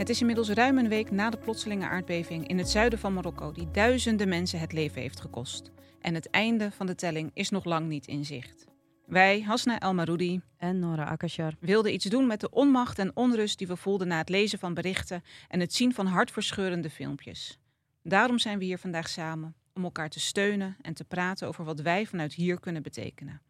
[0.00, 3.52] Het is inmiddels ruim een week na de plotselinge aardbeving in het zuiden van Marokko,
[3.52, 5.70] die duizenden mensen het leven heeft gekost.
[6.00, 8.64] En het einde van de telling is nog lang niet in zicht.
[9.06, 13.58] Wij, Hasna El Maroudi en Nora Akashar, wilden iets doen met de onmacht en onrust
[13.58, 17.58] die we voelden na het lezen van berichten en het zien van hartverscheurende filmpjes.
[18.02, 21.80] Daarom zijn we hier vandaag samen om elkaar te steunen en te praten over wat
[21.80, 23.40] wij vanuit hier kunnen betekenen.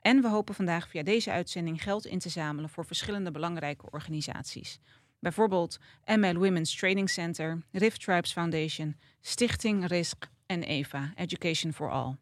[0.00, 4.80] En we hopen vandaag via deze uitzending geld in te zamelen voor verschillende belangrijke organisaties.
[5.18, 12.16] Bijvoorbeeld ML Women's Training Center, Rift Tribes Foundation, Stichting RISC en EVA, Education for All.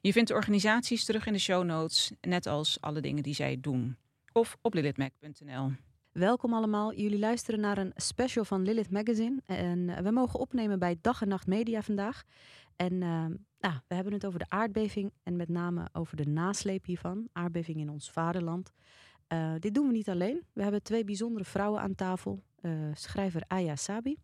[0.00, 3.58] Je vindt de organisaties terug in de show notes, net als alle dingen die zij
[3.60, 3.96] doen.
[4.32, 5.72] Of op lilithmac.nl.
[6.12, 6.94] Welkom allemaal.
[6.94, 9.42] Jullie luisteren naar een special van Lilith Magazine.
[9.46, 12.22] En we mogen opnemen bij Dag en Nacht Media vandaag.
[12.76, 13.24] En uh,
[13.58, 17.28] nou, we hebben het over de aardbeving en met name over de nasleep hiervan.
[17.32, 18.72] Aardbeving in ons vaderland.
[19.32, 20.42] Uh, dit doen we niet alleen.
[20.52, 22.42] We hebben twee bijzondere vrouwen aan tafel.
[22.60, 24.18] Uh, schrijver Aya Sabi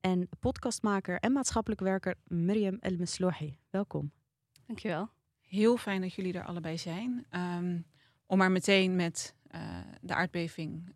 [0.00, 3.58] en podcastmaker en maatschappelijk werker Miriam El Meslouhi.
[3.70, 4.12] Welkom.
[4.66, 5.10] Dankjewel.
[5.40, 7.26] Heel fijn dat jullie er allebei zijn.
[7.30, 7.86] Um,
[8.26, 10.94] om maar meteen met uh, de aardbeving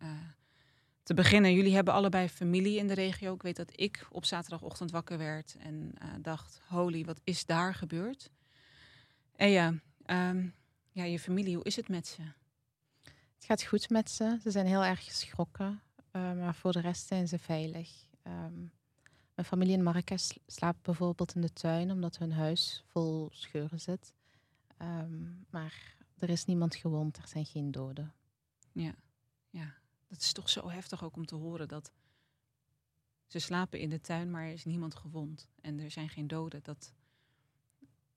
[1.03, 1.53] te beginnen.
[1.53, 3.33] Jullie hebben allebei familie in de regio.
[3.33, 8.31] Ik weet dat ik op zaterdagochtend wakker werd en dacht: holy, wat is daar gebeurd?
[9.35, 9.73] En ja,
[10.05, 10.53] um,
[10.91, 12.21] ja, je familie, hoe is het met ze?
[13.37, 14.37] Het gaat goed met ze.
[14.41, 15.81] Ze zijn heel erg geschrokken.
[16.11, 18.05] Uh, maar voor de rest zijn ze veilig.
[18.23, 18.71] Um,
[19.35, 24.13] mijn familie in Marrakesh slaapt bijvoorbeeld in de tuin omdat hun huis vol scheuren zit.
[24.81, 28.13] Um, maar er is niemand gewond, er zijn geen doden.
[28.71, 28.95] Ja,
[29.49, 29.73] ja,
[30.07, 31.91] dat is toch zo heftig ook om te horen dat
[33.27, 36.63] ze slapen in de tuin, maar er is niemand gewond en er zijn geen doden.
[36.63, 36.93] Dat,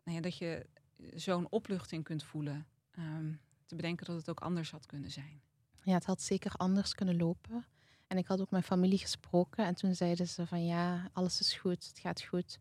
[0.04, 0.66] nou ja, dat je
[1.14, 2.66] zo'n opluchting kunt voelen.
[2.98, 3.40] Um,
[3.70, 5.40] te bedenken dat het ook anders had kunnen zijn.
[5.82, 7.66] Ja, het had zeker anders kunnen lopen.
[8.06, 11.54] En ik had ook mijn familie gesproken en toen zeiden ze van ja, alles is
[11.54, 12.58] goed, het gaat goed.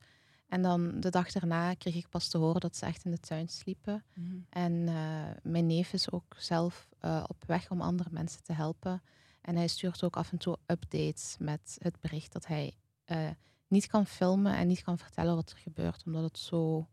[0.48, 3.20] En dan de dag daarna kreeg ik pas te horen dat ze echt in de
[3.20, 4.04] tuin sliepen.
[4.14, 4.46] Mm -hmm.
[4.50, 9.02] En uh, mijn neef is ook zelf uh, op weg om andere mensen te helpen.
[9.42, 13.30] En hij stuurt ook af en toe updates met het bericht dat hij uh,
[13.68, 16.88] niet kan filmen en niet kan vertellen wat er gebeurt, omdat het zo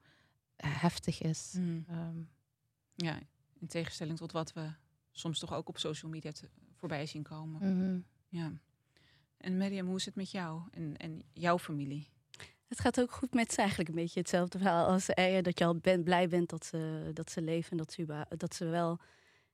[0.57, 1.55] heftig is.
[1.59, 1.85] Mm.
[1.91, 2.29] Um,
[2.95, 3.19] ja,
[3.61, 4.71] in tegenstelling tot wat we
[5.11, 7.73] soms toch ook op social media te, voorbij zien komen.
[7.73, 8.05] Mm -hmm.
[8.29, 8.53] Ja.
[9.37, 12.09] En Miriam, hoe is het met jou en, en jouw familie?
[12.69, 13.59] Het gaat ook goed met ze.
[13.59, 15.43] Eigenlijk een beetje hetzelfde verhaal als Eya.
[15.43, 18.55] Dat je al ben, blij bent dat ze, dat ze leven en dat ze, dat
[18.55, 19.01] ze wel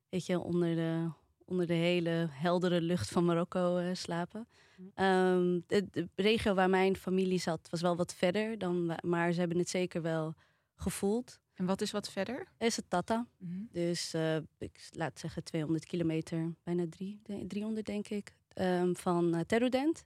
[0.08, 1.08] weet je, onder, de,
[1.44, 4.48] onder de hele heldere lucht van Marokko uh, slapen.
[4.76, 5.04] Mm.
[5.04, 9.38] Um, de, de, regio waar mijn familie zat was wel wat verder, dan, maar ze
[9.38, 10.34] hebben het zeker wel
[10.74, 11.40] gevoeld.
[11.62, 12.46] En wat is wat verder?
[12.58, 13.26] Is het Tata.
[13.38, 13.68] Mm -hmm.
[13.72, 19.40] Dus uh, ik laat zeggen 200 kilometer, bijna drie, 300 denk ik, um, van uh,
[19.40, 20.04] Terudent.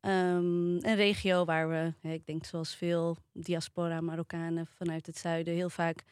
[0.00, 5.70] Um, een regio waar we, ik denk zoals veel diaspora Marokkanen vanuit het zuiden, heel
[5.70, 6.04] vaak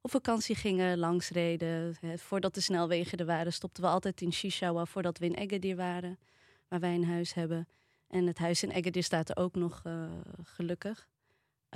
[0.00, 1.96] op vakantie gingen, langsreden.
[2.16, 6.18] Voordat de snelwegen er waren, stopten we altijd in Shishawa voordat we in Agadir waren,
[6.68, 7.68] waar wij een huis hebben.
[8.08, 10.04] En het huis in Agadir staat er ook nog uh,
[10.42, 11.08] gelukkig.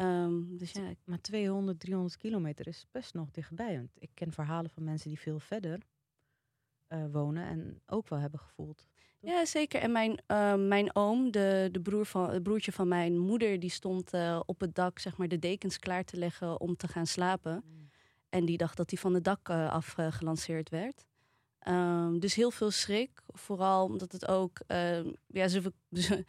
[0.01, 0.93] Um, dus ja.
[1.05, 3.77] Maar 200, 300 kilometer is best nog dichtbij.
[3.77, 5.79] Want ik ken verhalen van mensen die veel verder
[6.89, 8.87] uh, wonen en ook wel hebben gevoeld.
[9.21, 9.81] Ja, zeker.
[9.81, 13.71] En mijn, uh, mijn oom, de, de broer van, het broertje van mijn moeder, die
[13.71, 17.07] stond uh, op het dak zeg maar, de dekens klaar te leggen om te gaan
[17.07, 17.63] slapen.
[17.65, 17.91] Mm.
[18.29, 21.07] En die dacht dat hij van het dak uh, afgelanceerd werd.
[21.69, 23.23] Um, dus heel veel schrik.
[23.27, 24.61] Vooral omdat het ook.
[25.27, 25.73] ja, ze,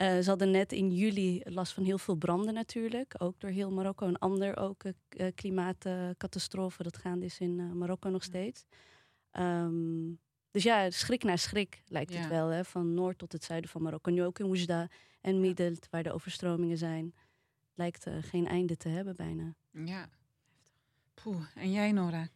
[0.00, 3.14] ze, ze, hadden net in juli last van heel veel branden natuurlijk.
[3.18, 4.06] Ook door heel Marokko.
[4.06, 4.82] Een ander ook
[5.34, 6.82] klimaatcatastrofe.
[6.82, 8.64] dat gaande is in Marokko nog steeds.
[9.32, 10.18] Um,
[10.50, 12.18] dus ja, schrik naar schrik lijkt ja.
[12.18, 12.48] het wel.
[12.48, 12.64] Hè?
[12.64, 14.10] Van noord tot het zuiden van Marokko.
[14.10, 14.88] Nu ook in Oujda
[15.20, 17.14] en Midelt, waar de overstromingen zijn.
[17.74, 19.54] Lijkt uh, geen einde te hebben bijna.
[19.70, 20.08] Ja.
[21.14, 21.46] Poeh.
[21.54, 22.28] En jij, Nora?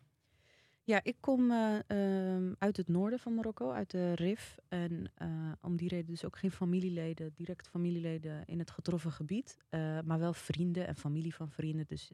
[0.86, 4.58] Ja, ik kom uh, um, uit het noorden van Marokko, uit de Rif.
[4.68, 9.58] En uh, om die reden dus ook geen familieleden, direct familieleden in het getroffen gebied.
[9.70, 11.86] Uh, maar wel vrienden en familie van vrienden.
[11.86, 12.12] Dus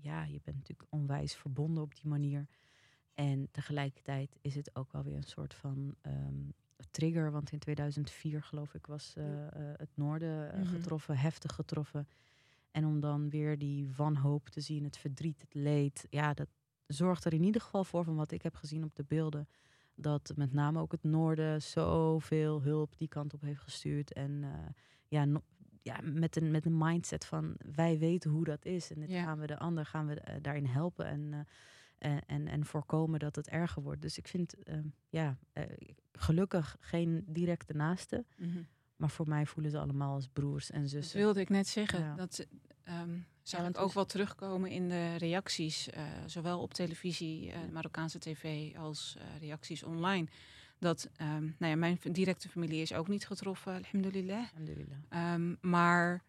[0.00, 2.46] ja, je bent natuurlijk onwijs verbonden op die manier.
[3.14, 6.54] En tegelijkertijd is het ook wel weer een soort van um,
[6.90, 7.30] trigger.
[7.30, 9.14] Want in 2004, geloof ik, was
[9.76, 11.28] het noorden uh, getroffen, mm -hmm.
[11.28, 12.08] heftig getroffen.
[12.70, 16.06] En om dan weer die wanhoop te zien, het verdriet, het leed.
[16.10, 16.48] Ja, dat
[16.92, 19.48] zorgt er in ieder geval voor, van wat ik heb gezien op de beelden.
[19.94, 24.12] Dat met name ook het noorden zoveel hulp die kant op heeft gestuurd.
[24.12, 24.44] En
[25.08, 25.42] ja, no,
[25.82, 28.90] ja met, een, met een mindset van wij weten hoe dat is.
[28.90, 29.22] En dit ja.
[29.22, 31.06] gaan we de ander gaan we daarin helpen.
[31.06, 31.46] En
[32.00, 34.02] en, en, en, voorkomen dat het erger wordt.
[34.02, 34.78] Dus ik vind, uh,
[35.08, 35.38] ja,
[36.12, 38.24] gelukkig geen directe naaste.
[38.36, 38.66] Mm -hmm.
[38.96, 41.18] Maar voor mij voelen ze allemaal als broers en Dat zussen.
[41.18, 42.00] wilde ik net zeggen.
[42.00, 42.14] Ja.
[42.14, 42.46] Dat
[42.82, 43.18] ehm
[43.58, 47.58] want ik ook wel terugkomen in de reacties, eh, zowel op televisie, eh.
[47.72, 50.26] Marokkaanse tv, als eh, reacties online.
[50.78, 54.38] Dat, ehm, nou ja, mijn directe familie is ook niet getroffen, alhamdulillah.
[54.50, 54.98] Alhamdulillah.
[55.08, 56.22] Ehm, maar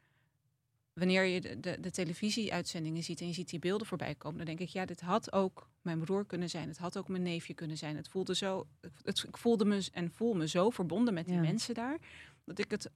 [0.94, 4.46] wanneer je de, de, de televisieuitzendingen ziet en je ziet die beelden voorbij komen, dan
[4.46, 6.68] denk ik, ja, dit had ook mijn broer kunnen zijn.
[6.68, 7.96] Het had ook mijn neefje kunnen zijn.
[7.96, 8.68] Het voelde zo,
[9.04, 11.42] het, ik voelde me en voel me zo verbonden met die Ja.
[11.42, 11.98] mensen daar,
[12.46, 12.90] dat ik het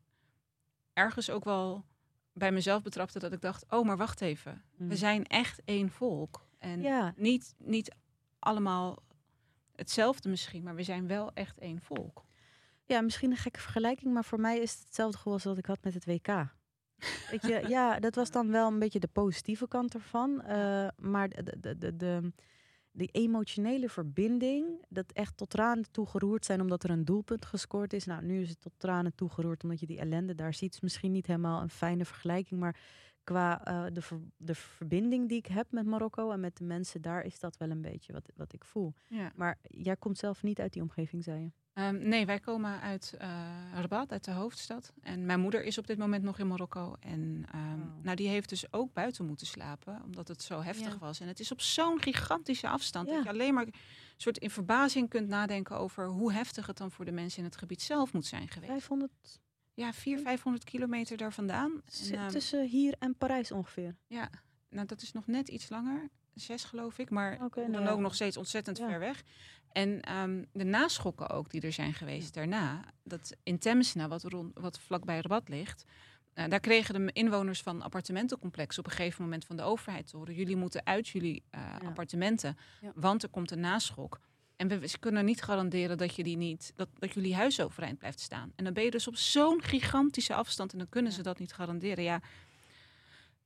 [0.94, 1.86] ergens ook wel
[2.37, 4.63] bij mezelf betrapte dat ik dacht, oh, maar wacht even.
[4.77, 4.95] We Mm.
[4.95, 6.47] zijn echt één volk.
[6.59, 7.95] En Ja, niet, niet
[8.39, 9.03] allemaal
[9.75, 12.23] hetzelfde misschien, maar we zijn wel echt één volk.
[12.85, 15.65] Ja, misschien een gekke vergelijking, maar voor mij is het hetzelfde gevoel als dat ik
[15.65, 16.27] had met het WK.
[17.31, 20.41] Weet je, ja, dat was dan wel een beetje de positieve kant ervan.
[20.41, 22.31] eh, maar de, de, de, de,
[22.95, 27.94] die emotionele verbinding, dat echt tot tranen toe geroerd zijn omdat er een doelpunt gescoord
[27.94, 28.06] is.
[28.06, 30.74] Nou, nu is het tot tranen toe geroerd omdat je die ellende daar ziet.
[30.74, 32.77] Is misschien niet helemaal een fijne vergelijking, maar
[33.24, 37.01] qua eh, de, ver- de verbinding die ik heb met Marokko en met de mensen
[37.01, 38.94] daar, is dat wel een beetje wat, wat ik voel.
[39.07, 39.31] Ja.
[39.36, 41.51] Maar jij komt zelf niet uit die omgeving, zei je?
[41.75, 43.30] Ehm, nee, wij komen uit eh
[43.74, 44.94] Rabat, uit de hoofdstad.
[45.01, 46.95] En mijn moeder is op dit moment nog in Marokko.
[47.00, 48.04] En ehm, Oh.
[48.04, 50.98] nou, die heeft dus ook buiten moeten slapen, omdat het zo heftig Ja.
[50.98, 51.19] was.
[51.19, 53.68] En het is op zo'n gigantische afstand dat je alleen maar
[54.18, 57.57] soort in verbazing kunt nadenken over hoe heftig het dan voor de mensen in het
[57.57, 58.72] gebied zelf moet zijn geweest.
[58.72, 59.12] 500
[59.74, 61.81] Ja, 400, 500 kilometer daar vandaan.
[62.12, 63.95] En, ehm, tussen hier en Parijs ongeveer.
[64.07, 64.30] ja,
[64.69, 66.10] nou dat is nog net iets langer.
[66.33, 69.24] Zes geloof ik, maar dan nou ook nog steeds ontzettend ver weg.
[69.75, 72.81] En ehm, de naschokken ook die er zijn geweest daarna.
[73.04, 75.86] Dat in Temsna, wat, rond, wat vlakbij Rabat ligt...
[76.33, 80.18] eh, daar kregen de inwoners van appartementencomplexen op een gegeven moment van de overheid te
[80.18, 80.33] horen.
[80.33, 81.88] Jullie moeten uit jullie eh, Ja.
[81.88, 82.92] appartementen, Ja.
[82.95, 84.19] want er komt een naschok.
[84.56, 87.98] En we, ze kunnen niet garanderen dat, je die niet, dat, dat jullie huis overeind
[87.98, 88.51] blijft staan.
[88.56, 91.54] En dan ben je dus op zo'n gigantische afstand en dan kunnen ze dat niet
[91.54, 92.04] garanderen.
[92.04, 92.22] Ja,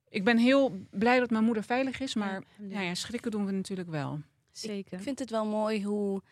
[0.08, 3.52] ik ben heel blij dat mijn moeder veilig is, maar nou ja, schrikken doen we
[3.52, 4.20] natuurlijk wel.
[4.52, 4.92] Zeker.
[4.98, 6.22] Ik vind het wel mooi hoe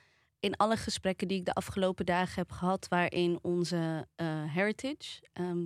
[0.41, 5.65] in alle gesprekken die ik de afgelopen dagen heb gehad, waarin onze eh, heritage, ehm,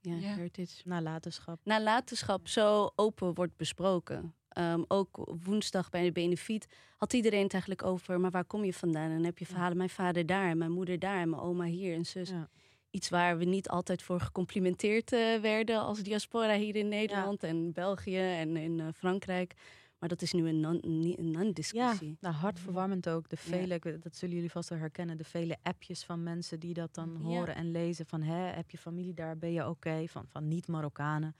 [0.00, 0.34] ja, Ja.
[0.34, 1.60] heritage, nalatenschap.
[1.64, 4.34] nalatenschap zo open wordt besproken.
[4.48, 6.66] Ehm, ook woensdag bij de benefiet
[6.96, 9.08] had iedereen het eigenlijk over, maar waar kom je vandaan?
[9.08, 11.64] En dan heb je verhalen, mijn vader daar, en mijn moeder daar, en mijn oma
[11.64, 12.28] hier en zus.
[12.28, 12.48] Ja.
[12.90, 17.72] Iets waar we niet altijd voor gecomplimenteerd eh, werden als diaspora hier in Nederland en
[17.72, 19.54] België en in eh, Frankrijk.
[19.98, 22.16] Maar dat is nu een non- niet- een Ja, non-discussie.
[22.20, 23.28] nou, hartverwarmend ook.
[23.28, 26.94] De vele, dat zullen jullie vast wel herkennen, de vele appjes van mensen die dat
[26.94, 27.24] dan Ja.
[27.24, 28.06] horen en lezen.
[28.06, 30.04] Van, hè, heb je familie daar, ben je oké?
[30.08, 31.36] Van, van niet-Marokkanen.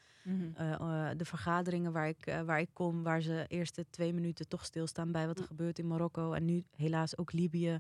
[0.55, 4.49] Eh, eh, de vergaderingen waar ik, eh, waar ik kom, waar ze eerste twee minuten
[4.49, 6.33] toch stilstaan bij wat er gebeurt in Marokko.
[6.33, 7.79] En nu helaas ook Libië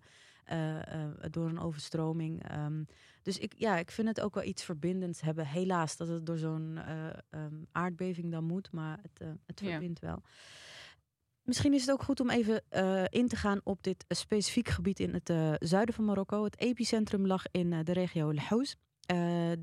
[1.31, 2.43] door een overstroming.
[2.49, 2.83] Ehm,
[3.23, 5.47] dus ik, ja, ik vind het ook wel iets verbindends hebben.
[5.47, 9.71] Helaas dat het door zo'n eh, ehm, aardbeving dan moet, maar het, het Ja.
[9.71, 10.23] verbindt wel.
[11.49, 14.69] Misschien is het ook goed om even eh, in te gaan op dit eh, specifiek
[14.69, 16.45] gebied in het eh, zuiden van Marokko.
[16.45, 18.77] Het epicentrum lag in de regio El Hous.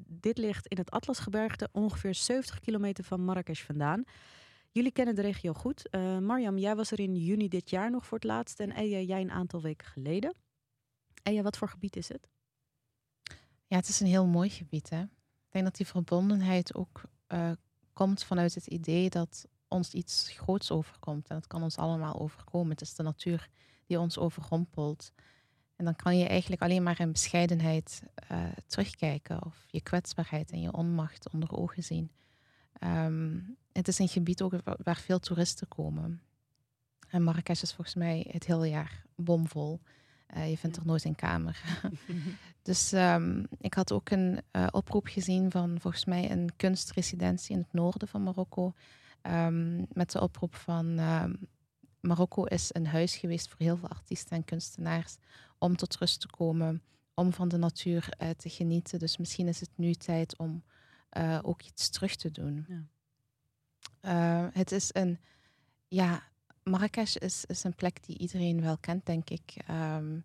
[0.08, 4.04] Dit ligt in het Atlasgebergte, ongeveer 70 kilometer van Marrakesh vandaan.
[4.72, 5.90] Jullie kennen de regio goed.
[6.22, 9.32] Marjam, jij was er in juni dit jaar nog voor het laatst en jij een
[9.32, 10.36] aantal weken geleden.
[11.24, 12.30] Eja, wat voor gebied is het?
[13.68, 14.90] Ja, het is een heel mooi gebied.
[14.90, 15.02] Hè?
[15.02, 17.02] Ik denk dat die verbondenheid ook
[17.94, 21.28] komt vanuit het idee dat ons iets groots overkomt.
[21.28, 22.72] En het kan ons allemaal overkomen.
[22.72, 23.50] Het is de natuur
[23.86, 25.12] die ons overrompelt.
[25.76, 30.62] En dan kan je eigenlijk alleen maar in bescheidenheid eh, terugkijken of je kwetsbaarheid en
[30.62, 32.12] je onmacht onder ogen zien.
[32.80, 33.40] Ehm,
[33.72, 36.22] het is een gebied ook wa- waar veel toeristen komen.
[37.10, 39.80] En Marrakesh is volgens mij het hele jaar bomvol.
[40.28, 41.62] Eh, je vindt er nooit een kamer.
[42.62, 47.62] Dus ehm, ik had ook een eh, oproep gezien van volgens mij een kunstresidentie in
[47.62, 48.74] het noorden van Marokko.
[49.26, 51.34] Ehm, met de oproep van ehm,
[52.00, 55.16] Marokko is een huis geweest voor heel veel artiesten en kunstenaars
[55.58, 56.82] om tot rust te komen,
[57.14, 59.00] om van de natuur eh, te genieten.
[59.00, 60.64] Dus misschien is het nu tijd om
[61.10, 62.66] eh, ook iets terug te doen.
[62.68, 62.84] Ja.
[64.00, 65.20] Eh, het is een,
[65.88, 66.24] ja,
[66.64, 69.54] Marrakesh is, is een plek die iedereen wel kent, denk ik.
[69.68, 70.18] Ehm,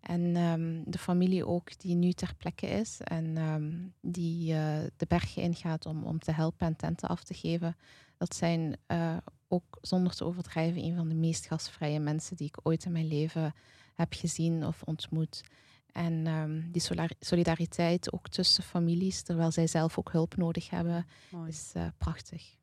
[0.00, 5.06] en ehm, de familie ook, die nu ter plekke is en ehm, die eh, de
[5.08, 7.76] bergen ingaat om, om te helpen en tenten af te geven.
[8.18, 9.16] Dat zijn eh,
[9.48, 13.06] ook zonder te overdrijven een van de meest gastvrije mensen die ik ooit in mijn
[13.06, 13.54] leven
[13.94, 15.44] heb gezien of ontmoet.
[15.92, 16.82] En ehm, die
[17.20, 21.48] solidariteit ook tussen families, terwijl zij zelf ook hulp nodig hebben, Mooi.
[21.48, 22.56] is eh, prachtig.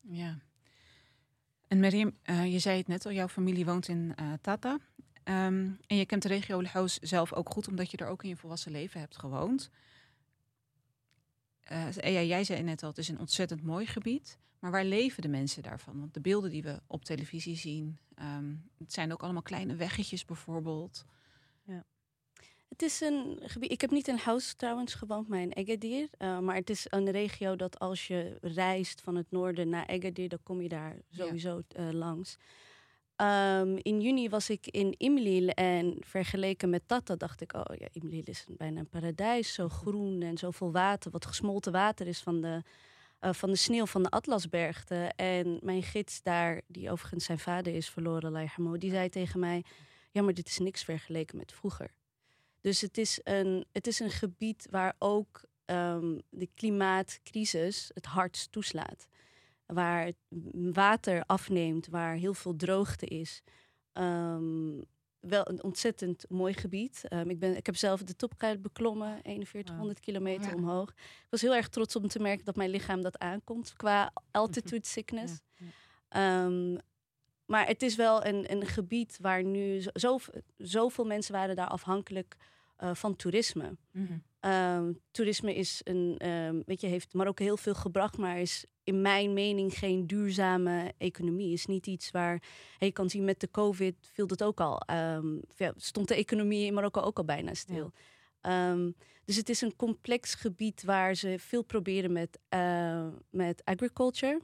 [0.00, 0.38] Ja.
[1.68, 4.78] En Miriam, eh, je zei het net al, jouw familie woont in Tata.
[5.24, 8.22] Ehm, en je kent de regio El Hous zelf ook goed, omdat je er ook
[8.22, 9.70] in je volwassen leven hebt gewoond.
[11.94, 14.38] ja, jij zei net al, het is een ontzettend mooi gebied.
[14.62, 15.98] Maar waar leven de mensen daarvan?
[15.98, 20.24] Want de beelden die we op televisie zien, ehm, het zijn ook allemaal kleine weggetjes
[20.24, 21.04] bijvoorbeeld.
[21.64, 21.84] Ja.
[22.68, 23.70] Het is een gebied.
[23.70, 26.08] Ik heb niet in House trouwens gewoond, maar in Agadir.
[26.18, 30.28] Uh, maar het is een regio dat als je reist van het noorden naar Agadir,
[30.28, 32.36] dan kom je daar sowieso uh, langs.
[33.16, 37.88] Um, in juni was ik in Imlil en vergeleken met Tata dacht ik, oh ja,
[37.92, 39.54] Imlil is bijna een paradijs.
[39.54, 42.62] Zo groen en zoveel water, wat gesmolten water is van de,
[43.24, 45.12] uh, van de sneeuw van de Atlasbergte.
[45.16, 49.64] En mijn gids daar, die overigens zijn vader is verloren, Laihamo, die zei tegen mij,
[50.10, 51.90] ja, maar dit is niks vergeleken met vroeger.
[52.60, 58.52] Dus het is een, het is een gebied waar ook um, de klimaatcrisis het hardst
[58.52, 59.08] toeslaat
[59.66, 60.12] waar
[60.52, 63.42] water afneemt, waar heel veel droogte is.
[63.92, 64.84] Um,
[65.22, 67.04] wel een ontzettend mooi gebied.
[67.12, 70.88] Um, ik, ben, ik heb zelf de topkruid beklommen, 4100 kilometer omhoog.
[70.90, 74.86] Ik was heel erg trots om te merken dat mijn lichaam dat aankomt qua altitude
[74.96, 75.40] sickness.
[76.08, 76.44] Ja.
[76.44, 76.78] Um,
[77.46, 80.18] maar het is wel een, een gebied waar nu zo,
[80.56, 82.36] zoveel mensen waren daar afhankelijk
[82.82, 83.76] uh, van toerisme.
[83.90, 84.22] Mm -hmm.
[84.50, 89.02] Um, toerisme is een, um, weet je, heeft Marokko heel veel gebracht, maar is in
[89.02, 91.52] mijn mening geen duurzame economie.
[91.52, 92.42] Is niet iets waar
[92.78, 94.82] je kan zien met de COVID viel dat ook al.
[94.90, 97.92] Um, ja, stond de economie in Marokko ook al bijna stil.
[98.40, 98.76] Ja.
[99.24, 104.40] dus het is een complex gebied waar ze veel proberen met, uh, met agriculture,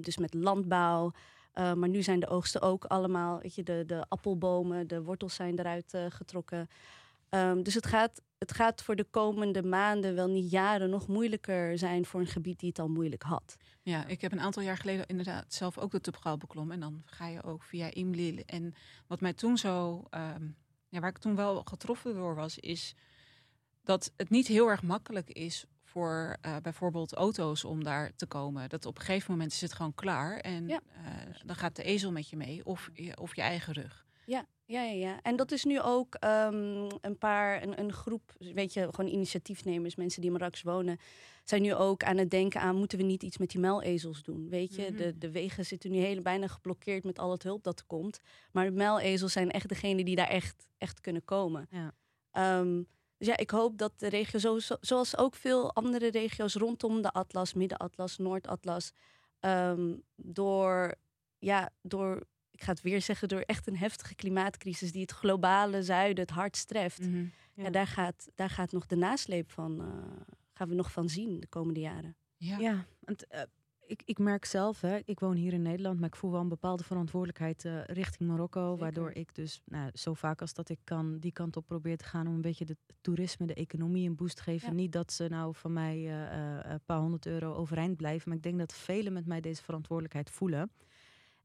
[0.00, 1.12] dus met landbouw.
[1.58, 5.34] Uh, maar nu zijn de oogsten ook allemaal, weet je, de, de appelbomen, de wortels
[5.34, 6.68] zijn eruit uh, getrokken.
[7.30, 11.78] Um, dus het gaat, het gaat voor de komende maanden, wel niet jaren, nog moeilijker
[11.78, 13.56] zijn voor een gebied die het al moeilijk had.
[13.82, 16.74] Ja, ik heb een aantal jaar geleden inderdaad zelf ook de Tubgal beklommen.
[16.74, 18.42] En dan ga je ook via Imlil.
[18.46, 18.74] En
[19.06, 20.56] wat mij toen zo, um,
[20.88, 22.94] ja, waar ik toen wel getroffen door was, is
[23.82, 25.64] dat het niet heel erg makkelijk is
[25.98, 28.68] voor uh, bijvoorbeeld auto's om daar te komen.
[28.68, 30.80] Dat op een gegeven moment is het gewoon klaar en ja.
[30.96, 31.06] uh,
[31.44, 32.90] dan gaat de ezel met je mee of,
[33.20, 34.06] of je eigen rug.
[34.26, 35.18] Ja, ja, ja, ja.
[35.22, 39.96] En dat is nu ook um, een paar, een, een groep, weet je, gewoon initiatiefnemers,
[39.96, 40.98] mensen die in Marrakesh wonen,
[41.44, 44.48] zijn nu ook aan het denken aan, moeten we niet iets met die muilezels doen?
[44.48, 44.96] Weet je, mm -hmm.
[44.96, 48.20] de, de wegen zitten nu heel bijna geblokkeerd met al het hulp dat er komt.
[48.52, 51.68] Maar de muilezels zijn echt degene die daar echt, echt kunnen komen.
[51.70, 51.92] Ja.
[52.60, 52.86] Um,
[53.18, 57.02] dus ja, ik hoop dat de regio, zo, zo, zoals ook veel andere regio's rondom
[57.02, 58.92] de Atlas, Midden-Atlas, Noord-Atlas,
[59.40, 60.94] um, door,
[61.38, 62.26] ja, door
[62.58, 66.34] ik ga het weer zeggen, door echt een heftige klimaatcrisis die het globale zuiden het
[66.34, 67.00] hardst treft.
[67.00, 67.32] Mm -hmm.
[67.54, 67.62] ja.
[67.62, 67.70] ja.
[67.70, 69.86] daar, gaat, daar gaat nog de nasleep van, uh,
[70.52, 72.16] gaan we nog van zien de komende jaren.
[72.36, 73.40] Ja, ja want, uh,
[73.88, 76.48] ik, ik merk zelf, hè, ik woon hier in Nederland, maar ik voel wel een
[76.48, 78.60] bepaalde verantwoordelijkheid uh, richting Marokko.
[78.60, 78.78] Zeker.
[78.78, 82.04] Waardoor ik dus nou, zo vaak als dat ik kan die kant op probeer te
[82.04, 84.68] gaan om een beetje de toerisme, de economie een boost te geven.
[84.68, 84.74] Ja.
[84.74, 86.12] Niet dat ze nou van mij
[86.64, 90.30] een paar honderd euro overeind blijven, maar ik denk dat velen met mij deze verantwoordelijkheid
[90.30, 90.72] voelen.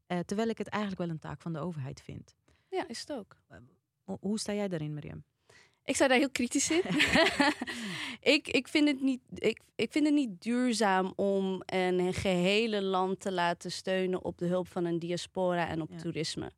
[0.07, 2.35] Uh, terwijl ik het eigenlijk wel een taak van de overheid vind.
[2.69, 3.38] Ja, is het ook.
[4.03, 5.23] Hoe sta jij daarin, Miriam?
[5.86, 6.82] Ik sta daar heel kritisch in.
[8.36, 13.20] ik, ik, vind het niet, ik, ik vind het niet duurzaam om een gehele land
[13.20, 15.98] te laten steunen op de hulp van een diaspora en op ja.
[15.98, 16.52] toerisme.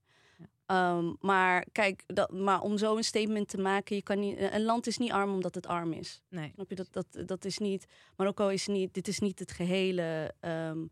[0.67, 0.97] Ja.
[0.97, 4.63] Um, maar kijk, dat, maar om zo een statement te maken, je kan niet, een
[4.63, 6.21] land is niet arm omdat het arm is.
[6.29, 6.51] Nee.
[6.53, 6.75] Snap je?
[6.75, 7.85] Dat, dat, dat is niet.
[8.15, 8.93] Marokko is niet.
[8.93, 10.33] Dit is niet het gehele.
[10.41, 10.89] Um,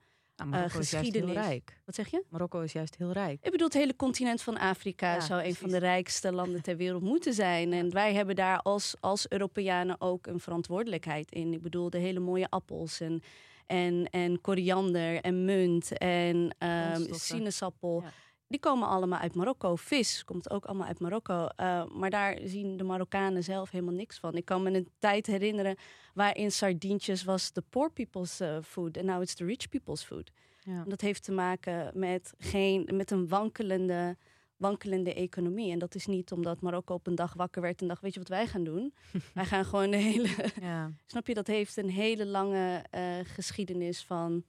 [0.50, 1.29] nou, Marokko geschiedenis.
[1.29, 1.79] Is heel rijk.
[1.85, 2.23] Wat zeg je?
[2.29, 3.39] Marokko is juist heel rijk.
[3.41, 5.62] Ik bedoel, het hele continent van Afrika ja, zou precies.
[5.62, 7.73] een van de rijkste landen ter wereld moeten zijn.
[7.73, 11.53] En wij hebben daar als, als Europeanen ook een verantwoordelijkheid in.
[11.53, 13.21] Ik bedoel, de hele mooie appels en,
[13.65, 18.01] en, en koriander en munt en um, sinaasappel.
[18.01, 18.12] Ja.
[18.53, 19.75] Die komen allemaal uit Marokko.
[19.75, 21.48] Vis komt ook allemaal uit Marokko.
[21.57, 24.36] Uh, maar daar zien de Marokkanen zelf helemaal niks van.
[24.36, 25.75] Ik kan me een tijd herinneren
[26.13, 28.98] waarin sardientjes was de poor people's uh, food.
[28.98, 30.31] En now it's the rich people's food.
[30.63, 30.83] Ja.
[30.88, 34.17] Dat heeft te maken met, geen, met een wankelende,
[34.57, 35.72] wankelende economie.
[35.72, 38.19] En dat is niet omdat Marokko op een dag wakker werd en dacht, weet je
[38.19, 38.93] wat wij gaan doen?
[39.33, 40.29] wij gaan gewoon de hele...
[40.62, 40.91] Ja.
[41.05, 44.43] Snap je, dat heeft een hele lange uh, geschiedenis van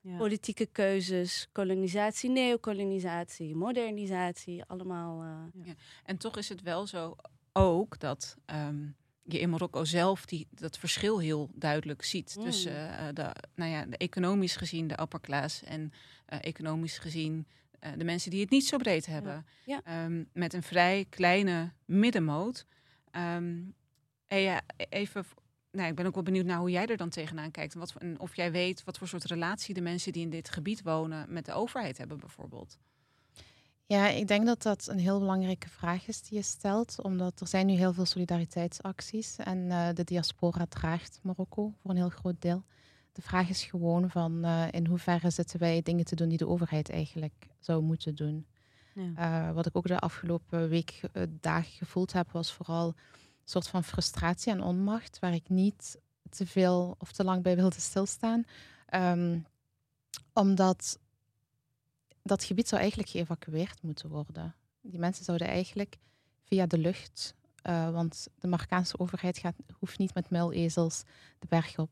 [0.00, 0.16] ja.
[0.16, 5.24] Politieke keuzes, kolonisatie, neocolonisatie, modernisatie, allemaal.
[5.24, 5.64] Uh...
[5.66, 5.74] Ja.
[6.04, 7.16] En toch is het wel zo
[7.52, 12.34] ook dat um, je in Marokko zelf die, dat verschil heel duidelijk ziet.
[12.38, 12.44] Mm.
[12.44, 15.92] Tussen uh, de, nou ja, de economisch gezien de upper class en
[16.28, 17.46] uh, economisch gezien
[17.96, 19.46] de mensen die het niet zo breed hebben.
[19.64, 19.80] Ja.
[19.84, 20.04] Ja.
[20.04, 22.66] Um, met een vrij kleine middenmoot.
[23.12, 23.74] Um,
[24.26, 25.24] en ja, even
[25.72, 27.74] nou, ik ben ook wel benieuwd naar hoe jij er dan tegenaan kijkt.
[27.74, 30.50] En, wat, en of jij weet wat voor soort relatie de mensen die in dit
[30.50, 32.78] gebied wonen met de overheid hebben, bijvoorbeeld.
[33.86, 37.46] Ja, ik denk dat dat een heel belangrijke vraag is die je stelt, omdat er
[37.46, 42.40] zijn nu heel veel solidariteitsacties en eh, de diaspora draagt Marokko voor een heel groot
[42.42, 42.64] deel.
[43.12, 46.48] De vraag is gewoon van uh, in hoeverre zitten wij dingen te doen die de
[46.48, 48.46] overheid eigenlijk zou moeten doen.
[48.94, 49.48] Ja.
[49.48, 51.00] Uh, wat ik ook de afgelopen week,
[51.40, 52.94] dagen gevoeld heb, was vooral
[53.50, 57.80] soort van frustratie en onmacht, waar ik niet te veel of te lang bij wilde
[57.80, 58.44] stilstaan.
[58.94, 59.46] Um,
[60.32, 60.98] omdat
[62.22, 64.54] dat gebied zou eigenlijk geëvacueerd moeten worden.
[64.80, 65.96] Die mensen zouden eigenlijk
[66.44, 67.34] via de lucht,
[67.66, 71.02] uh, want de Marokkaanse overheid gaat, hoeft niet met muilezels
[71.38, 71.90] de berg op,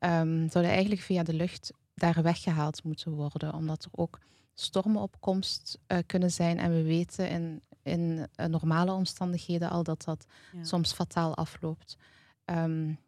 [0.00, 4.18] um, zouden eigenlijk via de lucht daar weggehaald moeten worden, omdat er ook
[4.54, 6.58] stormen uh, kunnen zijn.
[6.58, 10.64] En we weten in, in uh, normale omstandigheden al dat dat ja.
[10.64, 11.96] soms fataal afloopt.
[12.44, 12.98] Um,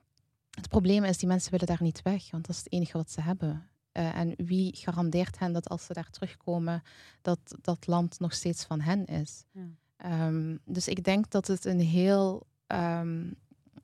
[0.51, 3.11] het probleem is, die mensen willen daar niet weg, want dat is het enige wat
[3.11, 3.69] ze hebben.
[3.93, 6.83] Uh, en wie garandeert hen dat als ze daar terugkomen,
[7.23, 9.45] dat dat land nog steeds van hen is?
[9.53, 10.27] Ja.
[10.27, 13.37] Um, dus ik denk dat het een heel um,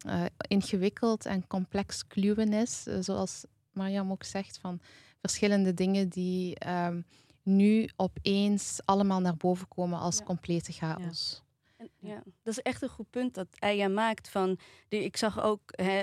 [0.06, 4.80] uh, ingewikkeld en complex kluwen is, uh, zoals Mariam ook zegt, van
[5.20, 7.04] verschillende dingen die um,
[7.44, 10.24] nu opeens allemaal naar boven komen als ja.
[10.24, 11.42] complete chaos.
[11.78, 11.84] Ja.
[11.84, 12.22] En, ja.
[12.42, 14.28] dat is echt een goed punt dat Aya maakt.
[14.28, 14.58] Van,
[14.88, 16.00] die, ik zag ook, hè,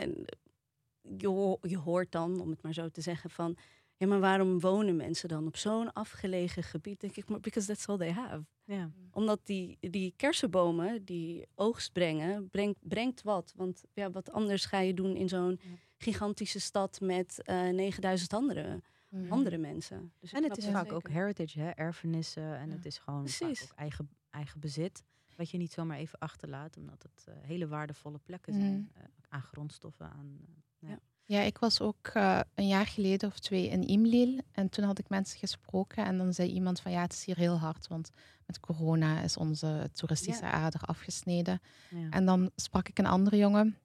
[1.02, 3.58] je, je hoort dan, om het maar zo te zeggen, van
[4.02, 7.00] ja, maar waarom wonen mensen dan op zo'n afgelegen gebied?
[7.00, 8.44] Denk ik, maar because that's all they have.
[8.64, 8.92] Ja.
[9.12, 13.54] Omdat die, die kersenbomen die oogst brengen, brengt, brengt wat.
[13.56, 15.70] Want ja, wat anders ga je doen in zo'n ja.
[15.98, 19.32] gigantische stad met uh, 9000 andere, mm.
[19.32, 20.14] andere mensen.
[20.20, 20.96] Dus en het is vaak zeker.
[20.96, 21.70] ook heritage, hè?
[21.70, 22.58] erfenissen.
[22.58, 22.76] En ja.
[22.76, 25.04] het is gewoon vaak ook eigen, eigen bezit.
[25.36, 28.74] Wat je niet zomaar even achterlaat, omdat het uh, hele waardevolle plekken zijn.
[28.74, 28.90] Mm.
[28.98, 30.40] Uh, aan grondstoffen, aan...
[30.80, 31.00] ja.
[31.32, 34.40] Ja, ik was ook uh, een jaar geleden of twee in Imlil.
[34.52, 36.06] En toen had ik mensen gesproken.
[36.06, 37.88] En dan zei iemand van ja, het is hier heel hard.
[37.88, 38.12] Want
[38.46, 40.52] met corona is onze toeristische ja.
[40.52, 41.62] ader afgesneden.
[41.90, 42.10] Ja.
[42.10, 43.78] En dan sprak ik een andere jongen.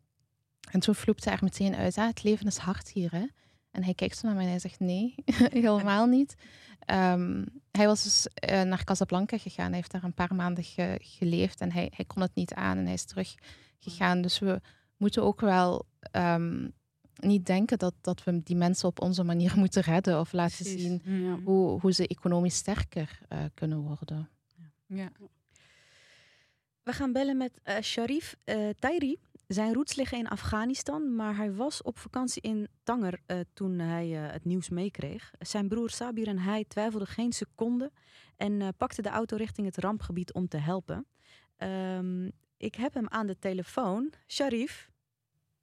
[0.71, 3.11] En toen vloepte er meteen uit, het leven is hard hier.
[3.11, 3.27] Hè?
[3.77, 5.15] En hij kijkt zo naar mij en hij zegt nee,
[5.63, 6.35] helemaal niet.
[6.91, 9.67] Um, hij was dus uh, naar Casablanca gegaan.
[9.67, 11.61] Hij heeft daar een paar maanden ge geleefd.
[11.61, 14.23] En hij, hij kon het niet aan en hij is teruggegaan.
[14.23, 14.61] Dus we
[14.97, 15.87] moeten ook wel...
[16.13, 16.73] Um,
[17.17, 20.83] niet denken dat, dat we die mensen op onze manier moeten redden of laten Precies.
[20.83, 21.39] zien ja.
[21.45, 24.29] hoe, hoe ze economisch sterker uh, kunnen worden.
[24.87, 24.97] Ja.
[24.97, 25.11] ja.
[26.83, 28.37] We gaan bellen met uh, Sharif
[28.79, 29.19] Tairi.
[29.47, 33.21] Zijn roots liggen in Afghanistan, maar hij was op vakantie in Tanger
[33.53, 35.31] toen hij het nieuws meekreeg.
[35.39, 37.93] Zijn broer Sabir en hij twijfelden geen seconde
[38.37, 41.07] en pakten de auto richting het rampgebied om te helpen.
[41.59, 44.13] Um, ik heb hem aan de telefoon.
[44.27, 44.91] Sharif,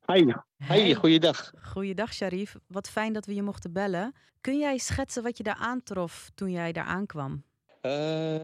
[0.05, 1.53] Hi, hey, goeiedag.
[1.61, 4.13] Goeiedag Sharif, wat fijn dat we je mochten bellen.
[4.41, 7.43] Kun jij schetsen wat je daar aantrof toen jij daar aankwam?
[7.81, 8.39] Uh,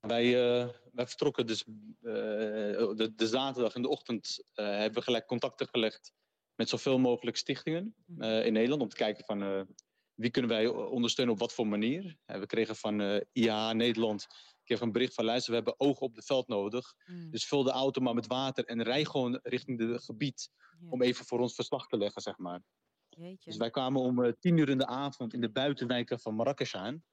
[0.00, 0.68] wij, uh,
[0.98, 6.12] wij vertrokken dus uh, de, de, zaterdag in de ochtend hebben we gelijk contacten gelegd
[6.54, 8.22] met zoveel mogelijk stichtingen mhm.
[8.22, 9.66] in Nederland om te kijken van
[10.14, 12.16] wie kunnen wij ondersteunen op wat voor manier.
[12.24, 14.26] we kregen van IAH Nederland
[14.68, 16.94] kreeg een bericht van luister, we hebben ogen op het veld nodig.
[17.04, 17.30] Mm.
[17.30, 20.88] Dus vul de auto maar met water en rij gewoon richting het gebied ja.
[20.90, 22.62] om even voor ons verslag te leggen, zeg maar.
[23.08, 23.50] Jeetje.
[23.50, 26.74] Dus wij kwamen om uh, tien uur in de avond in de buitenwijken van Marrakesh
[26.74, 27.04] aan.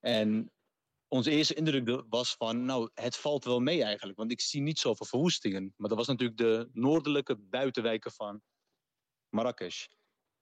[0.00, 0.52] En
[1.08, 4.78] onze eerste indruk was van, nou, het valt wel mee eigenlijk, want ik zie niet
[4.78, 5.74] zoveel verwoestingen.
[5.76, 8.42] Maar dat was natuurlijk de noordelijke buitenwijken van
[9.28, 9.86] Marrakesh.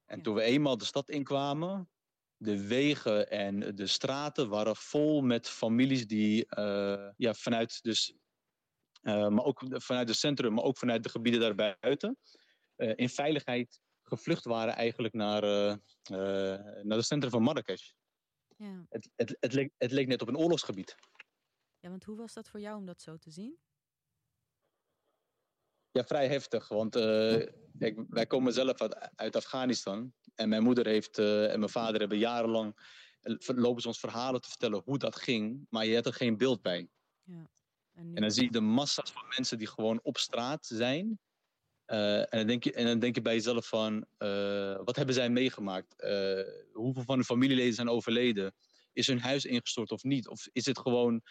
[0.05, 0.23] En ja.
[0.23, 1.91] toen we eenmaal de stad inkwamen,
[2.37, 8.15] de wegen en de straten waren vol met families die uh, ja, vanuit dus,
[9.03, 12.19] uh, maar ook vanuit het centrum, maar ook vanuit de gebieden daarbuiten,
[12.77, 15.43] uh, in veiligheid gevlucht waren eigenlijk naar,
[16.83, 17.91] naar het centrum van Marrakesh.
[18.63, 18.87] Ja.
[18.89, 20.97] Het, het, het, leek, het leek net op een oorlogsgebied.
[21.79, 23.59] Ja, want hoe was dat voor jou om dat zo te zien?
[25.91, 26.69] Ja, vrij heftig.
[26.69, 27.47] Want uh,
[27.79, 30.15] kijk, wij komen zelf uit, uit, Afghanistan.
[30.35, 32.77] En mijn moeder heeft, uh, en mijn vader hebben jarenlang.
[33.47, 35.67] lopen ze ons verhalen te vertellen hoe dat ging.
[35.69, 36.89] Maar je hebt er geen beeld bij.
[37.23, 37.51] Ja.
[37.93, 38.15] En, nu...
[38.15, 41.21] en, dan zie je de massa's van mensen die gewoon op straat zijn.
[41.87, 44.07] Uh, en, dan denk je, en dan denk je bij jezelf van.
[44.85, 45.95] wat hebben zij meegemaakt?
[46.73, 48.55] hoeveel van hun familieleden zijn overleden?
[48.93, 50.29] Is hun huis ingestort of niet?
[50.29, 51.23] Of is het gewoon.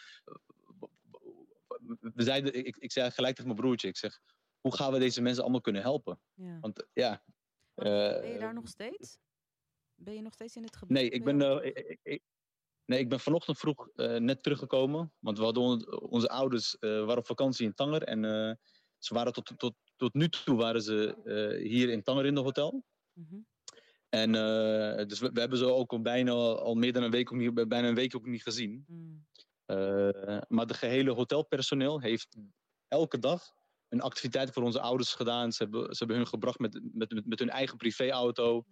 [1.98, 3.88] We zeiden, ik, ik zei gelijk tegen mijn broertje.
[3.88, 4.20] Ik zeg
[4.62, 6.20] hoe gaan we deze mensen allemaal kunnen helpen?
[6.34, 6.58] Ja.
[6.60, 7.22] Want ja.
[7.74, 9.18] Ben je daar nog steeds?
[9.94, 10.96] Ben je nog steeds in het gebied?
[10.96, 12.22] Nee, ik ben, ik, ik,
[12.84, 13.88] nee, ik ben vanochtend vroeg
[14.18, 15.12] net teruggekomen.
[15.18, 18.02] Want we hadden on, onze ouders waren op vakantie in Tanger.
[18.02, 18.58] En
[19.04, 21.16] ze waren tot, tot, tot nu toe waren ze
[21.62, 22.84] hier in Tanger in de hotel.
[23.12, 23.46] Mm -hmm.
[24.08, 24.32] En
[25.08, 27.68] dus we, we, hebben ze ook al bijna al meer dan een week, ook niet,
[27.68, 28.84] bijna een week ook niet gezien.
[28.86, 29.26] Mm.
[29.72, 32.36] Eh, maar de gehele hotelpersoneel heeft
[32.88, 33.54] elke dag
[33.88, 35.52] een activiteit voor onze ouders gedaan.
[35.52, 38.56] Ze hebben, ze hebben hun gebracht met, met, met, met hun eigen privéauto.
[38.56, 38.64] Oh,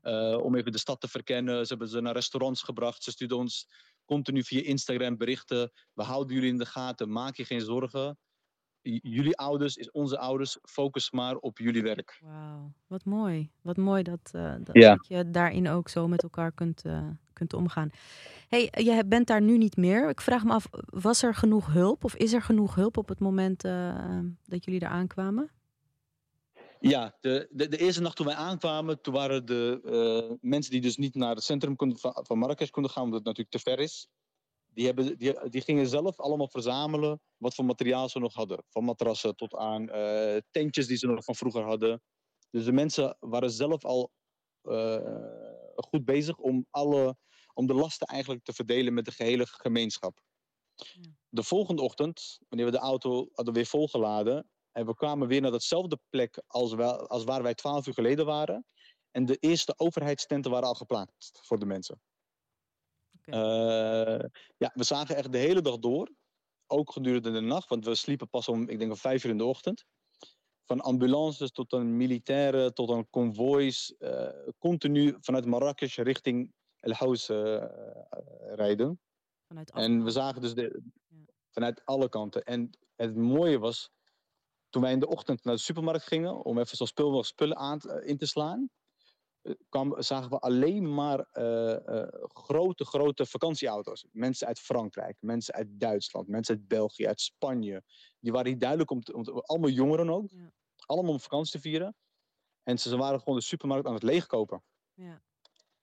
[0.00, 1.66] eh, om even de stad te verkennen.
[1.66, 3.02] Ze hebben ze naar restaurants gebracht.
[3.02, 3.68] Ze stuurden ons
[4.04, 5.72] continu via Instagram berichten.
[5.92, 7.12] We houden jullie in de gaten.
[7.12, 8.18] Maak je geen zorgen.
[8.82, 10.58] Jullie ouders is onze ouders.
[10.62, 12.18] Focus maar op jullie werk.
[12.22, 13.50] Wauw, wat mooi.
[13.62, 14.94] Wat mooi dat, eh, dat, Ja.
[14.94, 17.90] dat je daarin ook zo met elkaar kunt, eh, kunt omgaan.
[18.48, 20.08] hey, je bent daar nu niet meer.
[20.08, 23.18] Ik vraag me af, was er genoeg hulp of is er genoeg hulp op het
[23.18, 25.50] moment eh, dat jullie daar aankwamen?
[26.80, 30.96] Ja, de, de, de eerste nacht toen wij aankwamen, toen waren de mensen die dus
[30.96, 33.78] niet naar het centrum konden, van, van Marrakesh konden gaan, omdat het natuurlijk te ver
[33.78, 34.08] is.
[34.74, 38.64] Die, hebben, die, die gingen zelf allemaal verzamelen wat voor materiaal ze nog hadden.
[38.68, 42.02] Van matrassen tot aan eh, tentjes die ze nog van vroeger hadden.
[42.50, 44.10] Dus de mensen waren zelf al
[44.62, 45.32] eh,
[45.74, 47.16] goed bezig om, alle,
[47.54, 50.20] om de lasten eigenlijk te verdelen met de gehele gemeenschap.
[50.74, 51.10] Ja.
[51.28, 55.50] De volgende ochtend, wanneer we de auto hadden weer volgeladen, en we kwamen weer naar
[55.50, 58.66] datzelfde plek als, wel, als waar wij twaalf uur geleden waren.
[59.10, 62.00] En de eerste overheidstenten waren al geplaatst voor de mensen.
[63.24, 64.24] Eh,
[64.56, 66.10] ja, we zagen echt de hele dag door.
[66.66, 69.38] Ook gedurende de nacht, want we sliepen pas om, ik denk om vijf uur in
[69.38, 69.84] de ochtend.
[70.64, 73.94] Van ambulances tot aan militairen, tot aan konvoois.
[73.98, 77.64] eh, continu vanuit Marrakesh richting El Haus eh,
[78.54, 79.00] rijden.
[79.46, 81.24] Vanuit En we zagen dus de, Ja.
[81.50, 82.42] vanuit alle kanten.
[82.42, 83.90] En het mooie was,
[84.68, 87.56] toen wij in de ochtend naar de supermarkt gingen om even zo spul nog spullen
[87.56, 88.70] aan te- in te slaan,
[89.68, 94.04] kwam, zagen we alleen maar eh, eh, grote, grote vakantieauto's.
[94.12, 97.82] Mensen uit Frankrijk, mensen uit Duitsland, mensen uit België, uit Spanje.
[98.20, 100.30] Die waren hier duidelijk om, te, om te- allemaal jongeren ook.
[100.30, 100.52] Ja.
[100.86, 101.96] Allemaal om vakantie te vieren.
[102.62, 104.62] En ze, ze waren gewoon de supermarkt aan het leegkopen.
[104.94, 105.22] Ja.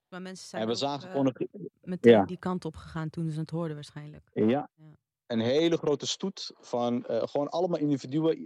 [0.07, 2.25] Maar mensen zijn En we ook, zagen eh, gewoon een, meteen ja.
[2.25, 4.29] die kant op gegaan toen ze het hoorden waarschijnlijk.
[4.33, 4.69] Ja.
[4.75, 4.97] Ja.
[5.25, 8.37] Een hele grote stoet van gewoon allemaal individuen.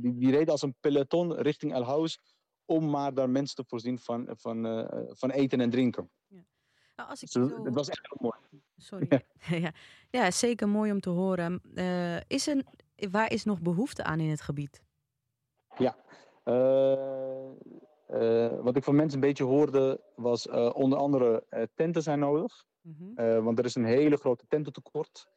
[0.00, 2.18] die, die reden als een peloton richting El Haus.
[2.64, 6.10] Om maar daar mensen te voorzien van, van, eh, van eten en drinken.
[6.96, 7.64] Nou, als ik Dus zo...
[7.64, 8.62] het was echt heel mooi.
[8.76, 9.22] Sorry.
[9.64, 9.72] ja.
[10.20, 11.60] ja, zeker mooi om te horen.
[11.74, 12.64] Eh, is er,
[13.10, 14.82] waar is nog behoefte aan in het gebied?
[16.44, 17.50] Eh,
[18.06, 22.64] eh, wat ik van mensen een beetje hoorde was onder andere tenten zijn nodig.
[22.80, 23.42] Mhm.
[23.42, 25.28] Want er is een hele grote tententekort.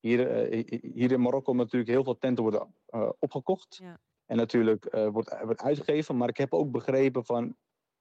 [0.00, 2.74] Hier, hi- hier in Marokko natuurlijk heel veel tenten worden
[3.18, 3.76] opgekocht.
[3.76, 4.00] Ja.
[4.26, 6.16] En natuurlijk eh, wordt, wordt uitgegeven.
[6.16, 7.56] Maar ik heb ook begrepen van,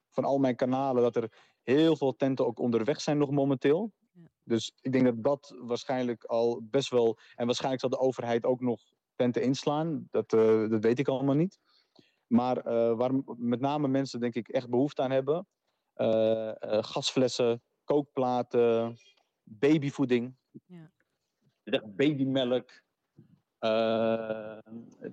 [0.10, 1.32] van al mijn kanalen dat er
[1.62, 3.92] heel veel tenten ook onderweg zijn nog momenteel.
[4.12, 4.28] Ja.
[4.44, 7.18] Dus ik denk dat dat waarschijnlijk al best wel...
[7.36, 8.82] En waarschijnlijk zal de overheid ook nog
[9.16, 10.08] tenten inslaan.
[10.12, 11.60] Dat, eh, dat weet ik allemaal niet.
[12.28, 15.48] Maar eh, waar met name mensen denk ik echt behoefte aan hebben...
[15.94, 18.98] eh, eh, gasflessen, kookplaten,
[19.44, 20.36] babyvoeding.
[20.66, 20.92] Ja.
[21.86, 22.83] Babymelk.
[23.64, 24.58] Eh,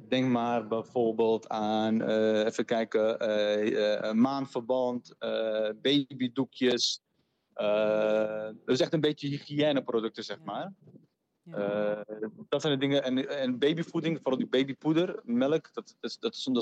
[0.08, 7.00] denk maar bijvoorbeeld aan, eh, even kijken, eh, eh, maandverband, eh, babydoekjes.
[7.54, 10.72] Eh, dus echt een beetje hygiëneproducten, zeg maar.
[11.42, 12.04] Ja.
[12.06, 13.02] Eh, dat zijn de dingen.
[13.04, 16.18] En, en babyvoeding, vooral die babypoeder, melk, dat, dat,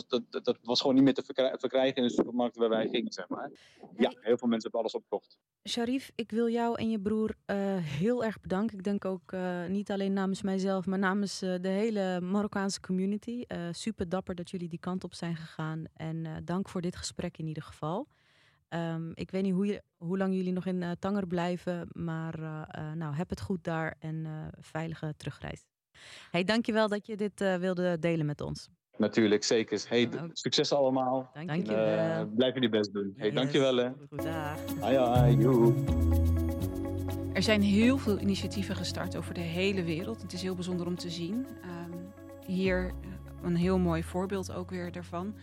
[0.09, 3.13] dat, dat, was gewoon niet meer te verkrij- verkrijgen in de supermarkt waar wij gingen,
[3.13, 3.51] zeg maar.
[3.97, 5.39] Ja, heel veel mensen hebben alles opgekocht.
[5.69, 8.79] Sharif, ik wil jou en je broer eh, heel erg bedanken.
[8.79, 13.45] Ik denk ook eh, niet alleen namens mijzelf, maar namens de hele Marokkaanse community.
[13.71, 15.85] Super dapper dat jullie die kant op zijn gegaan.
[15.95, 18.09] En dank voor dit gesprek in ieder geval.
[18.69, 22.35] Ehm, ik weet niet hoe, je, hoe lang jullie nog in eh, Tanger blijven, maar
[22.43, 25.65] eh, eh, nou, heb het goed daar en eh, veilige terugreis.
[26.31, 28.69] Hey, dankjewel dat je dit eh, wilde delen met ons.
[28.97, 29.85] Natuurlijk, zeker.
[29.89, 31.31] Hey, succes allemaal.
[31.47, 31.87] Dankjewel.
[31.87, 33.13] Eh, blijf jullie best doen.
[33.17, 33.35] Hey, Yes.
[33.35, 33.91] dankjewel hè.
[34.09, 34.59] Goed, dag.
[34.81, 35.75] Ai, ai, joe.
[37.33, 40.23] Er zijn heel veel initiatieven gestart over de hele wereld.
[40.23, 41.47] Het is heel bijzonder om te zien.
[41.63, 41.93] Ehm,
[42.47, 42.93] hier
[43.43, 45.35] een heel mooi voorbeeld ook weer daarvan.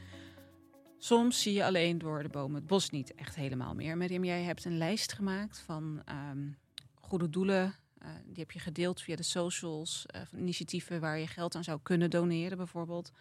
[1.05, 3.97] Soms zie je alleen door de bomen het bos niet echt helemaal meer.
[3.97, 6.47] Miriam, jij hebt een lijst gemaakt van ehm,
[6.93, 7.75] goede doelen.
[7.97, 10.05] Eh, die heb je gedeeld via de socials.
[10.05, 13.11] eh, van initiatieven waar je geld aan zou kunnen doneren bijvoorbeeld.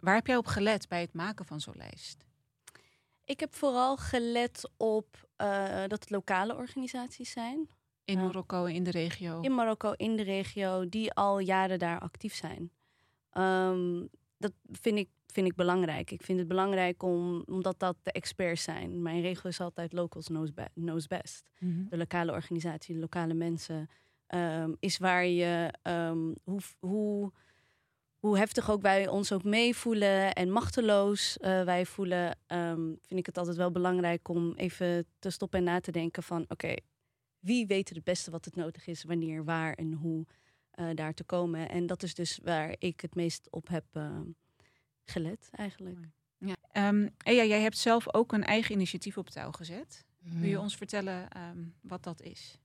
[0.00, 2.24] Waar heb jij op gelet bij het maken van zo'n lijst?
[3.24, 7.68] Ik heb vooral gelet op eh, dat het lokale organisaties zijn.
[8.04, 8.18] In.
[8.18, 9.40] Marokko in de regio.
[9.40, 12.70] in Marokko, in de regio, die al jaren daar actief zijn.
[13.30, 14.06] Ehm,
[14.38, 16.10] dat vind ik, vind ik belangrijk.
[16.10, 19.02] Ik vind het belangrijk om, omdat dat de experts zijn.
[19.02, 21.44] Mijn regel is altijd locals knows, be- knows best.
[21.58, 21.88] Mhm.
[21.88, 23.88] De lokale organisatie, de lokale mensen,
[24.26, 27.32] ehm, is waar je ehm, hoe, hoe,
[28.18, 33.26] hoe heftig ook wij ons ook meevoelen en machteloos eh, wij voelen, ehm, vind ik
[33.26, 36.74] het altijd wel belangrijk om even te stoppen en na te denken van oké,
[37.38, 40.26] wie weet het beste wat het nodig is, wanneer, waar en hoe
[40.94, 41.68] daar te komen.
[41.68, 43.84] En dat is dus waar ik het meest op heb
[45.04, 45.98] gelet eigenlijk.
[46.38, 46.88] Ja.
[46.88, 50.04] Um, ja, jij hebt zelf ook een eigen initiatief op touw gezet.
[50.18, 50.40] Mm.
[50.40, 52.58] Wil je ons vertellen ehm, wat dat is?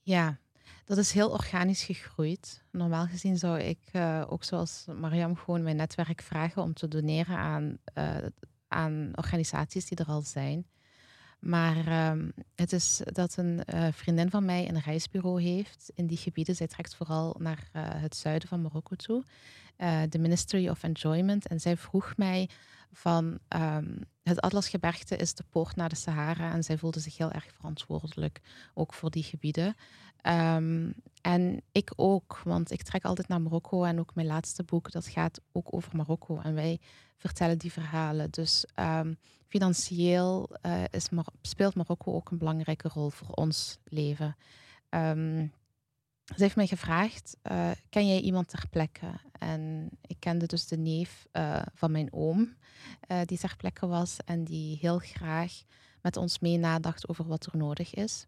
[0.00, 0.38] Ja,
[0.84, 2.64] dat is heel organisch gegroeid.
[2.70, 7.36] Normaal gezien zou ik uh, ook zoals Mariam gewoon mijn netwerk vragen om te doneren
[7.36, 8.16] aan, uh,
[8.68, 10.66] aan organisaties die er al zijn.
[11.38, 16.16] Maar um, het is dat een uh, vriendin van mij een reisbureau heeft in die
[16.16, 16.54] gebieden.
[16.54, 19.24] Zij trekt vooral naar het zuiden van Marokko toe.
[20.08, 21.46] de Ministry of Enjoyment.
[21.46, 22.48] En zij vroeg mij
[22.92, 27.30] van um, het Atlasgebergte is de poort naar de Sahara en zij voelde zich heel
[27.30, 28.40] erg verantwoordelijk
[28.74, 29.76] ook voor die gebieden.
[30.22, 30.94] Um,
[31.28, 35.06] en ik ook, want ik trek altijd naar Marokko en ook mijn laatste boek dat
[35.06, 36.80] gaat ook over Marokko en wij
[37.16, 38.30] vertellen die verhalen.
[38.30, 40.50] Dus um, financieel
[41.10, 44.36] Mar speelt Marokko ook een belangrijke rol voor ons leven.
[44.90, 45.52] Um,
[46.24, 49.20] ze heeft mij gevraagd, uh, ken jij iemand ter plekke?
[49.32, 52.56] En ik kende dus de neef uh, van mijn oom,
[53.24, 55.62] die ter plekke was en die heel graag
[56.02, 58.26] met ons mee nadacht over wat er nodig is.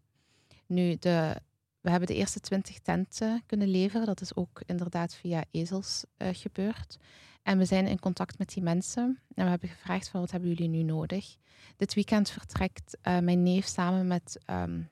[0.65, 1.41] Nu, de,
[1.81, 4.05] we hebben de eerste twintig tenten kunnen leveren.
[4.05, 6.97] Dat is ook inderdaad via ezels gebeurd.
[7.43, 10.49] En we zijn in contact met die mensen en we hebben gevraagd van wat hebben
[10.49, 11.35] jullie nu nodig?
[11.77, 14.89] Dit weekend vertrekt mijn neef samen met um,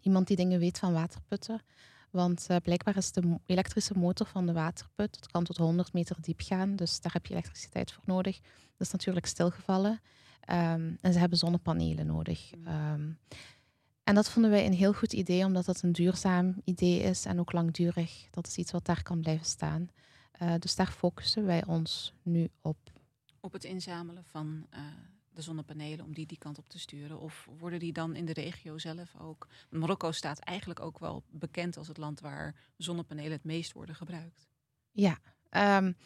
[0.00, 1.62] iemand die dingen weet van waterputten
[2.10, 6.16] want uh, blijkbaar is de elektrische motor van de waterput, het kan tot 100 meter
[6.20, 8.40] diep gaan, dus daar heb je elektriciteit voor nodig.
[8.40, 10.00] Dat is natuurlijk stilgevallen.
[10.50, 12.50] Um, en ze hebben zonnepanelen nodig.
[12.66, 13.18] Um,
[14.10, 17.40] en dat vonden wij een heel goed idee, omdat dat een duurzaam idee is en
[17.40, 18.26] ook langdurig.
[18.30, 19.90] Dat is iets wat daar kan blijven staan.
[20.42, 22.76] Uh, dus daar focussen wij ons nu op.
[23.40, 24.80] Op het inzamelen van uh,
[25.28, 27.20] de zonnepanelen om die die kant op te sturen?
[27.20, 29.46] Of worden die dan in de regio zelf ook?
[29.68, 34.48] Marokko staat eigenlijk ook wel bekend als het land waar zonnepanelen het meest worden gebruikt.
[34.90, 35.18] Ja,
[35.78, 35.96] um,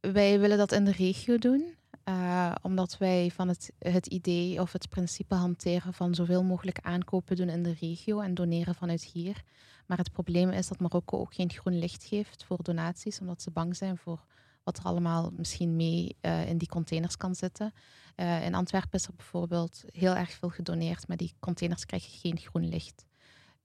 [0.00, 1.74] wij willen dat in de regio doen.
[2.04, 7.36] Uh, omdat wij van het, het idee of het principe hanteren van zoveel mogelijk aankopen
[7.36, 9.42] doen in de regio en doneren vanuit hier.
[9.86, 13.50] Maar het probleem is dat Marokko ook geen groen licht geeft voor donaties, omdat ze
[13.50, 14.24] bang zijn voor
[14.62, 17.72] wat er allemaal misschien mee uh, in die containers kan zitten.
[18.16, 22.38] Uh, in Antwerpen is er bijvoorbeeld heel erg veel gedoneerd, maar die containers krijgen geen
[22.38, 23.04] groen licht.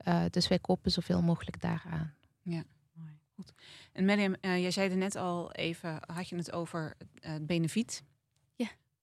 [0.07, 2.13] Uh, dus wij kopen zoveel mogelijk daaraan.
[2.41, 2.63] Ja.
[3.35, 3.53] Goed.
[3.91, 8.03] En Miriam, jij zei er net al even, had je het over het benefiet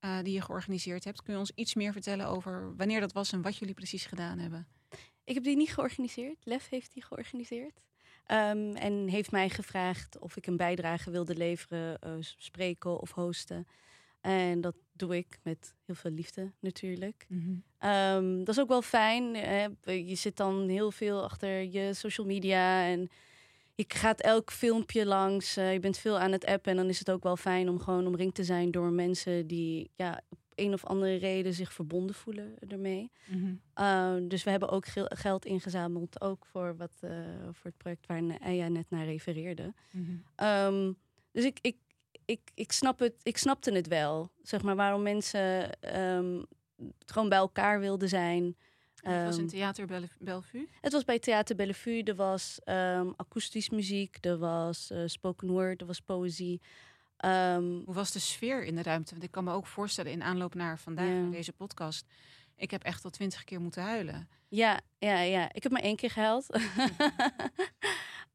[0.05, 0.23] ja.
[0.23, 1.21] die je georganiseerd hebt.
[1.21, 4.39] Kun je ons iets meer vertellen over wanneer dat was en wat jullie precies gedaan
[4.39, 4.67] hebben?
[5.23, 6.37] Ik heb die niet georganiseerd.
[6.43, 7.81] Lef heeft die georganiseerd.
[8.31, 13.67] Um, en heeft mij gevraagd of ik een bijdrage wilde leveren, uh, spreken of hosten.
[14.21, 17.25] En dat doe ik met heel veel liefde natuurlijk.
[17.29, 17.89] Mm -hmm.
[17.91, 19.35] um, dat is ook wel fijn.
[19.35, 19.67] Hè?
[19.91, 23.09] Je zit dan heel veel achter je social media en
[23.75, 25.57] je gaat elk filmpje langs.
[25.57, 27.79] Uh, je bent veel aan het appen en dan is het ook wel fijn om
[27.79, 30.21] gewoon omringd te zijn door mensen die ja,
[30.55, 33.11] een of andere reden zich verbonden voelen ermee.
[33.25, 33.61] Mm -hmm.
[34.21, 37.11] uh, dus we hebben ook geld ingezameld, ook voor, wat, uh,
[37.51, 39.73] voor het project waar Eya net naar refereerde.
[39.91, 40.47] Mm -hmm.
[40.47, 40.97] um,
[41.31, 41.77] dus ik, ik,
[42.25, 46.45] ik, ik, snap het, ik snapte het wel, zeg maar, waarom mensen um,
[47.05, 48.55] gewoon bij elkaar wilden zijn.
[49.13, 50.67] Het was in ehm, Theater Bellevue?
[50.81, 52.03] Het was bij Theater Bellevue.
[52.03, 56.61] Er was um, akoestisch muziek, er was uh, spoken word, er was poëzie.
[57.25, 59.11] Um, Hoe was de sfeer in de ruimte?
[59.11, 62.05] Want ik kan me ook voorstellen in aanloop naar vandaag, deze podcast.
[62.55, 64.27] Ik heb echt al twintig keer moeten huilen.
[64.47, 65.53] Ja, ja, ja.
[65.53, 66.59] Ik heb maar één keer gehuild.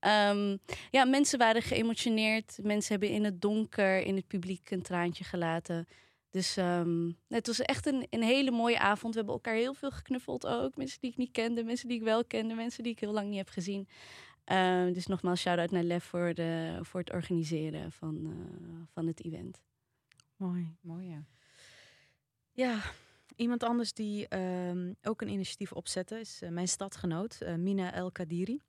[0.00, 0.58] um,
[0.96, 2.58] ja, mensen waren geëmotioneerd.
[2.62, 5.86] Mensen hebben in het donker in het publiek een traantje gelaten.
[6.30, 9.12] Dus um, het was echt een, een hele mooie avond.
[9.12, 10.76] We hebben elkaar heel veel geknuffeld ook.
[10.76, 13.28] Mensen die ik niet kende, mensen die ik wel kende, mensen die ik heel lang
[13.28, 13.88] niet heb gezien.
[14.46, 19.24] Uh, dus nogmaals, shout-out naar Lef voor, de, voor het organiseren van, uh, van het
[19.24, 19.62] event.
[20.36, 21.24] Mooi, mooi ja.
[22.52, 22.80] Ja,
[23.36, 28.60] iemand anders die uh, ook een initiatief opzette is uh, mijn stadgenoot, Mina El Kadiri.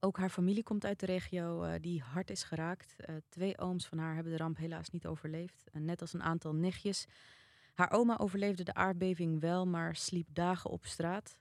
[0.00, 2.96] Ook haar familie komt uit de regio die hard is geraakt.
[3.28, 5.70] twee ooms van haar hebben de ramp helaas niet overleefd.
[5.72, 7.06] net als een aantal nichtjes.
[7.74, 11.38] Haar oma overleefde de aardbeving wel, maar sliep dagen op straat.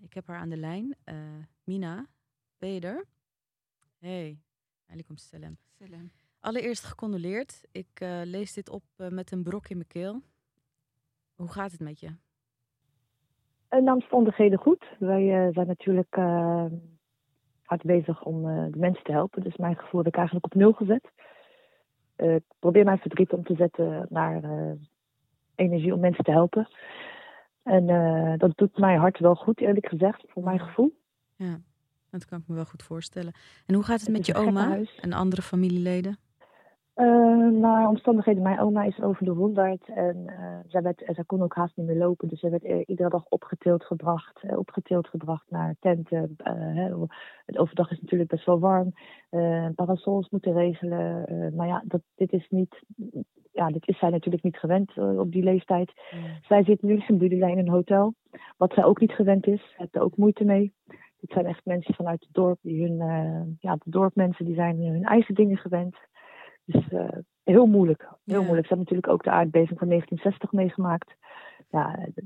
[0.00, 0.96] ik heb haar aan de lijn.
[1.64, 2.06] Mina,
[2.58, 3.04] ben je er?
[3.98, 4.38] Hey,
[4.86, 5.56] alaikum salam.
[5.78, 6.10] salam.
[6.40, 7.60] Allereerst gecondoleerd.
[7.72, 10.22] Ik uh, lees dit op uh, met een brok in mijn keel.
[11.34, 12.06] Hoe gaat het met je?
[13.70, 14.86] Uh, naar omstandigheden goed.
[14.98, 16.14] Wij zijn natuurlijk
[17.66, 19.42] hard bezig om de mensen te helpen.
[19.42, 21.10] Dus mijn gevoel heb ik eigenlijk op nul gezet.
[22.16, 24.40] ik probeer mijn verdriet om te zetten naar
[25.54, 26.68] energie om mensen te helpen.
[27.66, 30.98] En eh, dat doet mijn hart wel goed, eerlijk gezegd, voor mijn gevoel.
[31.36, 31.60] Ja,
[32.10, 33.32] dat kan ik me wel goed voorstellen.
[33.66, 36.18] En hoe gaat het, Het met je oma en andere familieleden?
[36.96, 37.06] Eh,
[37.48, 41.54] naar omstandigheden, mijn oma is over de 100 en eh, zij, werd, zij kon ook
[41.54, 42.28] haast niet meer lopen.
[42.28, 46.34] Dus zij werd eh, iedere dag opgetild gebracht, eh, opgetild gebracht naar tenten.
[46.36, 46.94] eh, hè.
[47.46, 48.92] Het overdag is natuurlijk best wel warm.
[49.30, 51.26] eh, parasols moeten regelen.
[51.26, 52.82] eh, maar ja, dat, dit is niet,
[53.52, 55.92] ja, dit is zij natuurlijk niet gewend eh, op die leeftijd.
[56.42, 58.14] Zij zit nu alhamdulillah in een hotel,
[58.56, 59.74] wat zij ook niet gewend is.
[59.76, 60.72] Heeft er ook moeite mee.
[61.20, 64.76] Dit zijn echt mensen vanuit het dorp, die hun, eh, ja, de dorpmensen, die zijn
[64.80, 65.96] hun eigen dingen gewend.
[66.66, 66.84] Dus
[67.44, 68.44] heel moeilijk, heel Ja.
[68.44, 68.66] moeilijk.
[68.66, 71.14] Ze hebben natuurlijk ook de aardbeving van 1960 meegemaakt.
[71.70, 72.24] Ja, eh,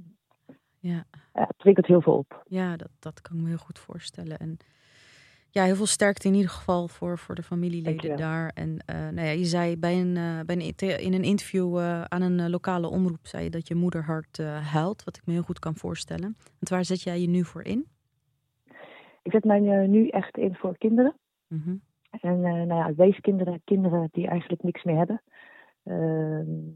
[0.78, 2.42] Ja, ja, het heel veel op.
[2.46, 4.38] ja dat, dat kan ik me heel goed voorstellen.
[4.38, 4.56] En
[5.50, 8.50] ja, heel veel sterkte in ieder geval voor, voor de familieleden daar.
[8.54, 12.50] En eh, nou ja, je zei bij een, bij een, in een interview aan een
[12.50, 15.74] lokale omroep zei je dat je moederhart eh huilt, wat ik me heel goed kan
[15.76, 16.36] voorstellen.
[16.42, 17.86] Want waar zet jij je nu voor in?
[19.22, 21.14] Ik zet mij nu echt in voor kinderen.
[21.46, 21.74] Mhm.
[22.10, 25.22] En eh, nou ja, weeskinderen, kinderen die eigenlijk niks meer hebben.
[25.84, 26.66] Ehm,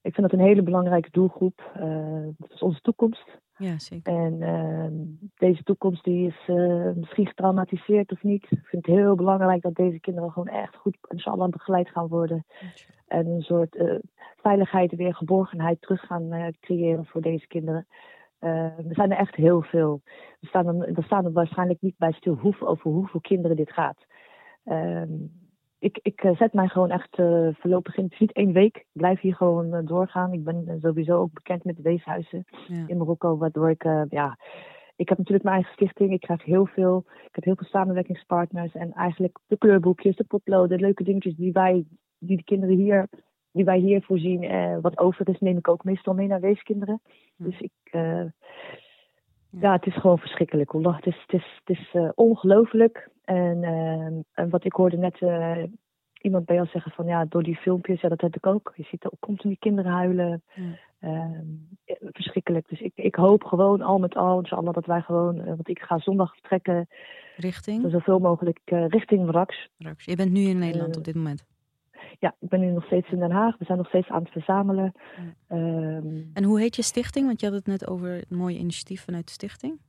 [0.00, 1.70] ik vind dat een hele belangrijke doelgroep.
[1.74, 3.40] Eh dat is onze toekomst.
[3.56, 4.12] Ja, zeker.
[4.12, 4.92] En ehm,
[5.34, 8.42] deze toekomst die is eh, misschien getraumatiseerd of niet.
[8.42, 12.44] Ik vind het heel belangrijk dat deze kinderen gewoon echt goed inshallah begeleid gaan worden.
[13.06, 13.94] En een soort eh,
[14.36, 17.86] veiligheid, weer geborgenheid terug gaan creëren voor deze kinderen.
[18.38, 20.00] Eh, er zijn er echt heel veel.
[20.40, 23.72] We staan er, we staan er waarschijnlijk niet bij stil hoeveel, over hoeveel kinderen dit
[23.72, 24.06] gaat.
[24.64, 25.12] Ehm,
[25.78, 28.04] ik, ik eh, zet mij gewoon echt eh, voorlopig in.
[28.04, 28.76] Het is niet één week.
[28.76, 30.32] Ik blijf hier gewoon eh, doorgaan.
[30.32, 32.84] Ik ben sowieso ook bekend met de weeshuizen Ja.
[32.86, 34.38] in Marokko, waardoor ik, ja,
[34.96, 36.12] ik heb natuurlijk mijn eigen stichting.
[36.12, 40.80] Ik krijg heel veel, ik heb heel veel samenwerkingspartners en eigenlijk de kleurboekjes, de potloden,
[40.80, 41.84] leuke dingetjes die wij,
[42.18, 43.08] die de kinderen hier,
[43.52, 44.42] die wij hier voorzien.
[44.42, 47.00] Eh, wat over is, neem ik ook meestal mee naar weeskinderen.
[47.36, 47.72] Dus ik,
[49.50, 50.72] ja, het is gewoon verschrikkelijk.
[50.72, 53.10] Het is, het is, het is ongelooflijk.
[53.24, 55.62] En, ehm, en wat ik hoorde net eh,
[56.20, 58.72] iemand bij jou zeggen van ja, door die filmpjes, ja, dat heb ik ook.
[58.76, 60.42] Je ziet ook continu kinderen huilen.
[60.54, 60.62] Ja.
[61.00, 61.44] Ehm,
[61.84, 62.68] eh, verschrikkelijk.
[62.68, 65.78] Dus ik, ik hoop gewoon al met al, inshallah, dat wij gewoon, eh, want ik
[65.78, 66.88] ga zondag vertrekken,
[67.36, 67.90] Richting?
[67.90, 69.68] zoveel mogelijk richting Raks.
[69.78, 70.04] Rax.
[70.04, 71.44] Je bent nu in Nederland op dit moment.
[72.18, 73.58] Ja, ik ben nu nog steeds in Den Haag.
[73.58, 74.92] We zijn nog steeds aan het verzamelen.
[75.16, 75.56] Ja.
[75.56, 77.26] Ehm, En hoe heet je stichting?
[77.26, 79.80] Want je had het net over het mooie initiatief vanuit de stichting.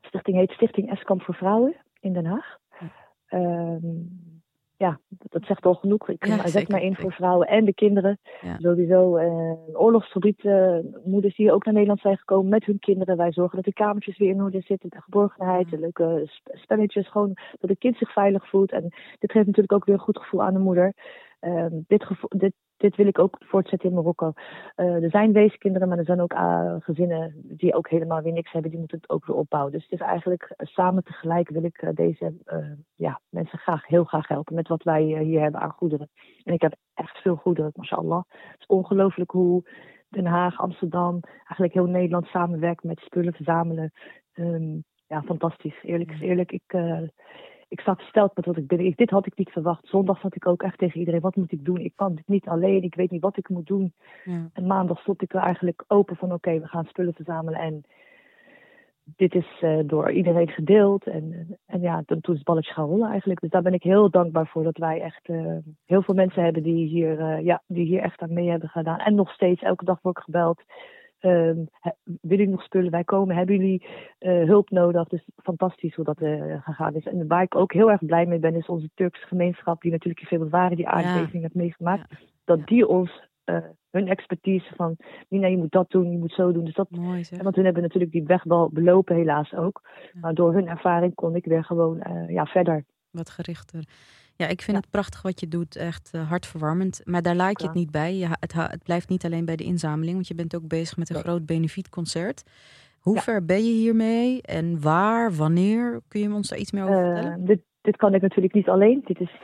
[0.00, 2.58] de stichting heet Stichting Eskamp voor Vrouwen in Den Haag.
[2.80, 2.90] Ja.
[3.26, 3.86] Ehm,
[4.76, 6.08] ja, dat zegt al genoeg.
[6.08, 8.18] Ik Ja, zet mij in voor vrouwen en de kinderen.
[8.40, 8.56] Ja.
[8.58, 13.16] Sowieso uh, oorlogsgebieden, moeders die ook naar Nederland zijn gekomen met hun kinderen.
[13.16, 15.76] Wij zorgen dat de kamertjes weer in orde zitten, de geborgenheid, Ja.
[15.76, 17.08] de leuke sp- spelletjes.
[17.10, 18.72] Gewoon dat het kind zich veilig voelt.
[18.72, 18.82] En
[19.18, 20.92] dit geeft natuurlijk ook weer een goed gevoel aan de moeder.
[21.40, 24.32] Ehm, dit, dit, dit wil ik ook voortzetten in Marokko.
[24.74, 28.52] Eh, er zijn weeskinderen, maar er zijn ook eh, gezinnen die ook helemaal weer niks
[28.52, 28.70] hebben.
[28.70, 29.72] Die moeten het ook weer opbouwen.
[29.72, 32.34] Dus het is eigenlijk eh, samen tegelijk wil ik deze
[32.96, 36.08] ja, mensen graag, heel graag helpen met wat wij hier hebben aan goederen.
[36.44, 38.22] En ik heb echt veel goederen, mashallah.
[38.28, 39.68] Het is ongelooflijk hoe
[40.08, 43.92] Den Haag, Amsterdam, eigenlijk heel Nederland samenwerkt met spullen verzamelen.
[44.32, 45.82] Ehm, ja, fantastisch.
[45.82, 46.52] Eerlijk is eerlijk.
[46.52, 46.72] Ik,
[47.70, 48.92] ik sta versteld met wat ik ben.
[48.96, 49.86] Dit had ik niet verwacht.
[49.86, 51.20] Zondag zat ik ook echt tegen iedereen.
[51.20, 51.78] Wat moet ik doen?
[51.78, 52.82] Ik kan dit niet alleen.
[52.82, 53.92] Ik weet niet wat ik moet doen.
[54.24, 54.50] Ja.
[54.52, 57.60] En maandag stond ik er eigenlijk open van oké, we gaan spullen verzamelen.
[57.60, 57.84] En
[59.16, 61.06] dit is eh, door iedereen gedeeld.
[61.06, 63.40] En, en ja, toen, toen is het balletje gaan rollen eigenlijk.
[63.40, 65.56] Dus daar ben ik heel dankbaar voor dat wij echt eh,
[65.86, 68.98] heel veel mensen hebben die hier, eh, ja, die hier echt aan mee hebben gedaan.
[68.98, 70.62] En nog steeds, elke dag word ik gebeld.
[71.20, 73.36] Ehm, he- willen jullie nog spullen bij komen?
[73.36, 73.86] Hebben jullie
[74.18, 75.08] eh, hulp nodig?
[75.08, 77.06] Dus fantastisch hoe dat eh, gegaan is.
[77.06, 80.20] En waar ik ook heel erg blij mee ben, is onze Turkse gemeenschap, die natuurlijk
[80.20, 82.14] in februari die aardbeving heeft meegemaakt.
[82.44, 83.56] Dat die ons eh,
[83.90, 84.96] hun expertise van,
[85.28, 86.64] Nina, je moet dat doen, je moet zo doen.
[86.64, 89.80] Dus dat, Mooi want hun hebben natuurlijk die weg wel belopen, helaas ook.
[90.12, 90.20] Ja.
[90.20, 92.84] Maar door hun ervaring kon ik weer gewoon ja, verder.
[93.10, 93.84] Wat gerichter.
[94.40, 94.82] Ja, ik vind Ja.
[94.82, 95.76] het prachtig wat je doet.
[95.76, 97.00] Echt eh, hartverwarmend.
[97.04, 98.16] Maar daar laat je het niet bij.
[98.16, 100.14] Je, het, het blijft niet alleen bij de inzameling.
[100.14, 101.24] Want je bent ook bezig met een Nee.
[101.24, 102.42] groot benefietconcert.
[102.98, 103.20] Hoe Ja.
[103.20, 104.42] ver ben je hiermee?
[104.42, 106.00] En waar, wanneer?
[106.08, 107.32] Kun je ons daar iets meer over vertellen?
[107.40, 109.00] Eh, dit, dit kan ik natuurlijk niet alleen.
[109.04, 109.38] Dit is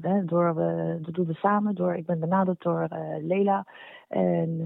[0.00, 0.54] hè, door,
[1.02, 1.74] dat doen we samen.
[1.74, 2.88] Door, ik ben benaderd door
[3.22, 3.66] Lela.
[4.08, 4.60] En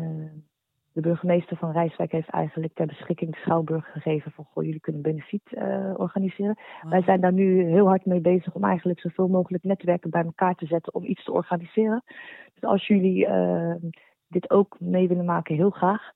[0.93, 5.03] de burgemeester van Rijswijk heeft eigenlijk ter beschikking de Schouwburg gegeven van goh, jullie kunnen
[5.03, 6.59] benefiet eh, organiseren.
[6.89, 10.55] Wij zijn daar nu heel hard mee bezig om eigenlijk zoveel mogelijk netwerken bij elkaar
[10.55, 12.03] te zetten om iets te organiseren.
[12.55, 13.75] Dus als jullie eh,
[14.29, 16.13] dit ook mee willen maken, heel graag.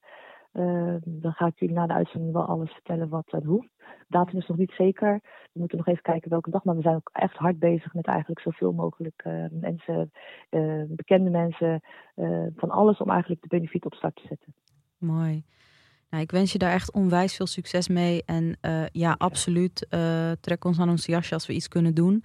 [0.56, 3.68] Eh, dan ga ik jullie na de uitzending wel alles vertellen wat en hoe.
[4.08, 5.20] Datum is nog niet zeker.
[5.52, 6.64] We moeten nog even kijken welke dag.
[6.64, 10.12] Maar we zijn ook echt hard bezig met eigenlijk zoveel mogelijk eh, mensen,
[10.48, 11.80] eh, bekende mensen,
[12.14, 14.54] eh, van alles om eigenlijk de benefiet op start te zetten.
[14.98, 15.44] Mooi.
[16.10, 18.22] Nou, ik wens je daar echt onwijs veel succes mee.
[18.24, 19.86] En uh, ja, absoluut.
[19.90, 22.24] Uh, trek ons aan ons jasje als we iets kunnen doen.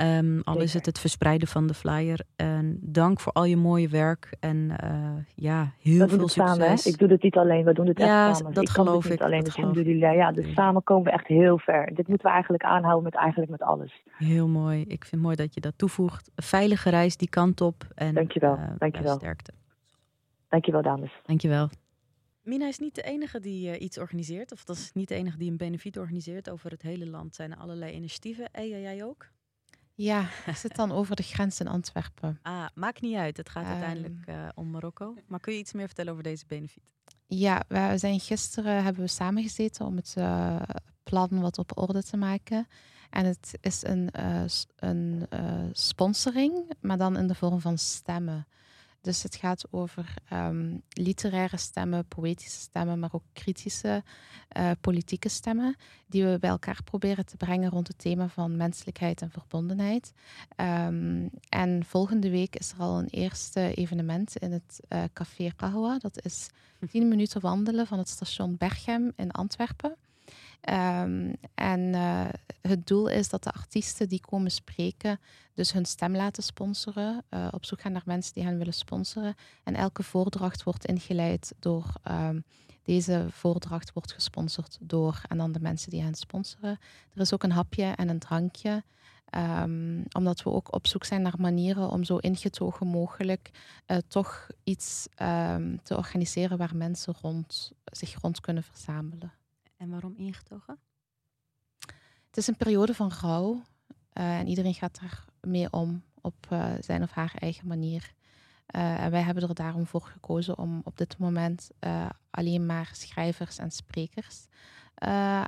[0.00, 2.20] Um, al is het het verspreiden van de flyer.
[2.36, 4.36] En dank voor al je mooie werk.
[4.40, 6.32] En uh, ja, heel veel succes.
[6.32, 6.74] Samen, hè?
[6.90, 8.54] Ik doe het niet alleen, we doen het ja, echt samen.
[8.54, 9.10] dat ik geloof ik.
[9.10, 10.14] Niet alleen, dat dus alhamdulillah.
[10.14, 11.94] Ja, dus samen komen we echt heel ver.
[11.94, 14.02] Dit moeten we eigenlijk aanhouden met eigenlijk met alles.
[14.06, 14.80] Heel mooi.
[14.80, 16.30] Ik vind het mooi dat je dat toevoegt.
[16.34, 17.86] Een veilige reis die kant op.
[17.94, 19.14] En, dankjewel, uh, dankjewel.
[19.14, 19.52] sterkte.
[20.48, 21.20] Dankjewel, dames.
[21.22, 21.68] Dankjewel.
[22.42, 24.52] Mina is niet de enige die uh, iets organiseert.
[24.52, 26.50] Of dat is niet de enige die een benefiet organiseert.
[26.50, 28.50] Over het hele land zijn er allerlei initiatieven.
[28.52, 29.30] En jij ook?
[29.94, 32.38] Ja, ik zit dan over de grens in Antwerpen.
[32.42, 33.36] Ah, maakt niet uit.
[33.36, 35.14] Het gaat um, uiteindelijk uh, om Marokko.
[35.26, 36.82] Maar kun je iets meer vertellen over deze benefiet?
[37.26, 40.62] Ja, we zijn gisteren hebben we samengezeten om het uh,
[41.02, 42.66] plan wat op orde te maken.
[43.10, 44.44] En het is een, uh,
[44.76, 45.26] een
[45.72, 48.46] sponsoring, maar dan in de vorm van stemmen.
[49.02, 54.02] Dus het gaat over um, literaire stemmen, poëtische stemmen, maar ook kritische
[54.56, 55.76] uh, politieke stemmen,
[56.06, 60.12] die we bij elkaar proberen te brengen rond het thema van menselijkheid en verbondenheid.
[60.56, 65.98] Um, en volgende week is er al een eerste evenement in het uh, Café Kahwa.
[65.98, 66.48] Dat is
[66.90, 69.96] tien minuten wandelen van het station Berchem in Antwerpen.
[70.70, 72.28] Um, en uh,
[72.60, 75.20] het doel is dat de artiesten die komen spreken,
[75.54, 79.34] dus hun stem laten sponsoren, uh, op zoek gaan naar mensen die hen willen sponsoren.
[79.64, 81.92] En elke voordracht wordt ingeleid door.
[82.10, 82.44] Um,
[82.82, 86.78] deze voordracht wordt gesponsord door en dan de mensen die hen sponsoren.
[87.14, 88.82] Er is ook een hapje en een drankje.
[89.60, 93.50] Um, omdat we ook op zoek zijn naar manieren om zo ingetogen mogelijk
[93.86, 95.08] uh, toch iets
[95.82, 99.32] te organiseren waar mensen rond, zich rond kunnen verzamelen.
[99.82, 100.78] En waarom ingetogen?
[102.26, 106.72] Het is een periode van rouw uh, en iedereen gaat daar mee om op uh,
[106.80, 108.12] zijn of haar eigen manier.
[108.76, 111.70] Uh, en wij hebben er daarom voor gekozen om op dit moment
[112.30, 114.46] alleen maar schrijvers en sprekers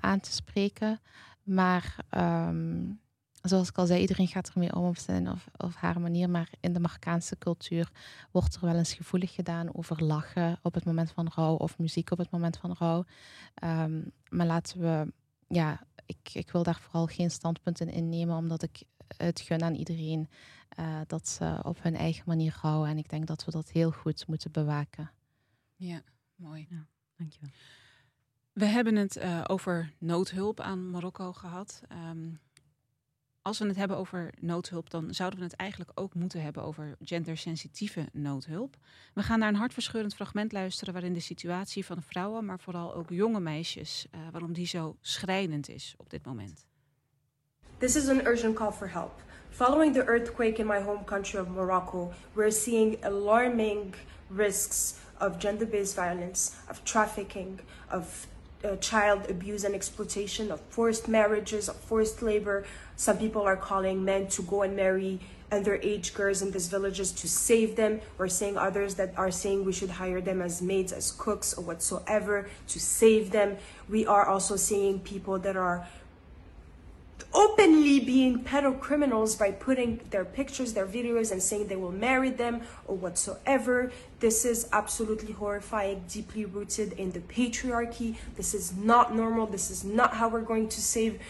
[0.01, 1.01] aan te spreken.
[1.43, 3.01] Maar um,
[3.49, 6.30] zoals ik al zei, iedereen gaat ermee om op zijn of, of haar manier.
[6.30, 7.90] Maar in de Marokkaanse cultuur
[8.30, 12.11] wordt er wel eens gevoelig gedaan over lachen op het moment van rouw of muziek
[12.11, 13.05] op het moment van rouw.
[13.64, 15.12] Um, maar laten we,
[15.49, 18.82] ja, ik, ik wil daar vooral geen standpunt in innemen, omdat ik
[19.16, 20.28] het gun aan iedereen
[20.78, 22.88] uh, dat ze op hun eigen manier rouwen.
[22.88, 25.11] En ik denk dat we dat heel goed moeten bewaken.
[25.76, 26.03] Ja,
[26.34, 26.66] mooi.
[26.70, 26.86] Ja,
[27.16, 27.51] dankjewel.
[28.53, 31.82] We hebben het uh, over noodhulp aan Marokko gehad.
[32.11, 32.40] Um,
[33.45, 36.97] als we het hebben over noodhulp, dan zouden we het eigenlijk ook moeten hebben over
[37.01, 38.76] gendersensitieve noodhulp.
[39.14, 43.11] We gaan naar een hartverscheurend fragment luisteren waarin de situatie van vrouwen, maar vooral ook
[43.11, 46.66] jonge meisjes, uh, waarom die zo schrijnend is op dit moment.
[47.78, 49.22] This is an urgent call for help.
[49.51, 53.95] Following the earthquake in my home country of Morocco, we're seeing alarming
[54.36, 58.26] risks of gender-based violence, of trafficking, of
[58.65, 62.65] uh, child abuse and exploitation, of forced marriages, of forced labor.
[62.97, 65.21] Some people are calling men to go and marry
[65.53, 68.01] underage girls in these villages to save them.
[68.19, 71.65] We're seeing others that are saying we should hire them as maids, as cooks, or
[71.65, 73.57] whatsoever to save them.
[73.89, 75.87] We are also seeing people that are
[77.35, 82.31] openly being pedo criminals by putting their pictures, their videos, and saying they will marry
[82.31, 83.91] them or whatsoever.
[84.21, 88.17] This is absolutely horrifying, deeply rooted in the patriarchy.
[88.37, 89.47] This is not normal.
[89.47, 91.21] This is not how we're going to save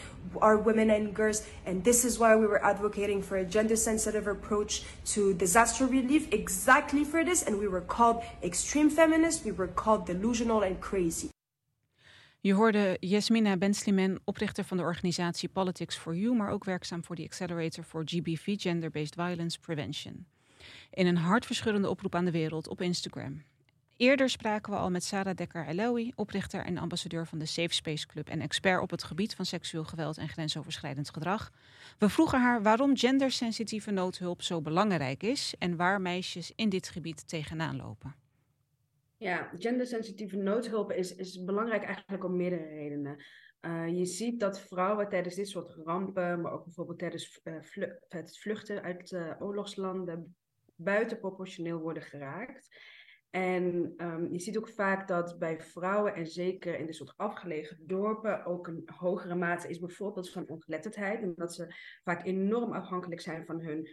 [0.42, 1.46] our women and girls.
[1.64, 6.32] And this is why we were advocating for a gender sensitive approach to disaster relief,
[6.32, 7.42] exactly for this.
[7.42, 11.30] And we were called extreme feminists, we were called delusional and crazy.
[12.44, 17.16] Je hoorde Yasmina Benslimen, oprichter van de organisatie Politics for You, maar ook werkzaam voor
[17.16, 20.26] de Accelerator for GBV, Gender-Based Violence Prevention.
[20.90, 23.42] In een hartverscheurende oproep aan de wereld op Instagram.
[23.96, 28.28] Eerder spraken we al met Sarah Dekker-Alaoui, oprichter en ambassadeur van de Safe Space Club
[28.28, 31.50] en expert op het gebied van seksueel geweld en grensoverschrijdend gedrag.
[31.98, 37.28] We vroegen haar waarom gendersensitieve noodhulp zo belangrijk is en waar meisjes in dit gebied
[37.28, 38.23] tegenaan lopen.
[39.16, 43.24] Ja, gendersensitieve noodhulp is, is belangrijk eigenlijk om meerdere redenen.
[43.60, 47.40] Uh, je ziet dat vrouwen tijdens dit soort rampen, maar ook bijvoorbeeld tijdens
[48.08, 50.36] het vluchten uit uh, oorlogslanden,
[50.74, 52.68] buitenproportioneel worden geraakt.
[53.30, 57.76] En um, je ziet ook vaak dat bij vrouwen, en zeker in dit soort afgelegen
[57.86, 61.22] dorpen, ook een hogere mate is bijvoorbeeld van ongeletterdheid.
[61.22, 63.88] En dat ze vaak enorm afhankelijk zijn van hun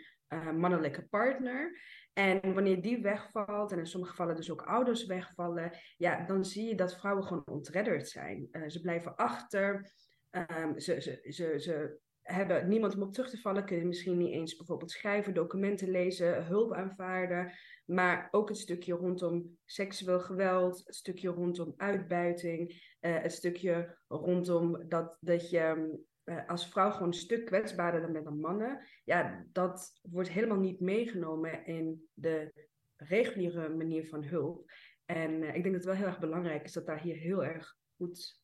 [0.57, 1.80] mannelijke partner.
[2.14, 6.68] En wanneer die wegvalt, en in sommige gevallen dus ook ouders wegvallen, ja, dan zie
[6.68, 8.47] je dat vrouwen gewoon ontredderd zijn.
[8.51, 9.91] Uh, ze blijven achter,
[10.32, 14.34] um, ze, ze, ze, ze hebben niemand om op terug te vallen, kunnen misschien niet
[14.34, 17.51] eens bijvoorbeeld schrijven, documenten lezen, hulp aanvaarden.
[17.86, 22.70] Maar ook het stukje rondom seksueel geweld, het stukje rondom uitbuiting,
[23.01, 25.99] uh, het stukje rondom dat, dat je uh,
[26.47, 28.88] als vrouw gewoon een stuk kwetsbaarder dan met een mannen.
[29.03, 34.71] Ja, dat wordt helemaal niet meegenomen in de reguliere manier van hulp.
[35.05, 37.45] En uh, ik denk dat het wel heel erg belangrijk is dat daar hier heel
[37.45, 38.39] erg goed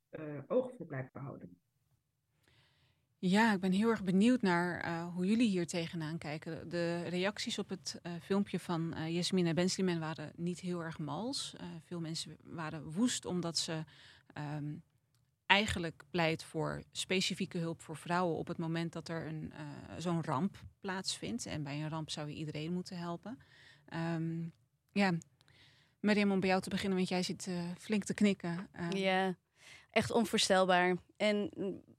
[0.48, 1.58] oog voor blijft behouden.
[3.20, 6.70] Ja, ik ben heel erg benieuwd naar hoe jullie hier tegenaan kijken.
[6.70, 11.56] De reacties op het filmpje van uh, Jasmine Bensliman waren niet heel erg mals.
[11.84, 13.84] veel mensen waren woest omdat ze
[14.56, 14.84] um,
[15.48, 19.54] eigenlijk pleit voor specifieke hulp voor vrouwen op het moment dat er een,
[19.98, 21.46] zo'n ramp plaatsvindt.
[21.46, 23.40] En bij een ramp zou je iedereen moeten helpen.
[23.94, 24.54] Um,
[24.92, 25.14] ja,
[26.00, 28.70] Mariam, om bij jou te beginnen, want jij zit flink te knikken.
[28.90, 29.36] Ja,
[29.92, 30.96] echt onvoorstelbaar.
[31.18, 31.50] En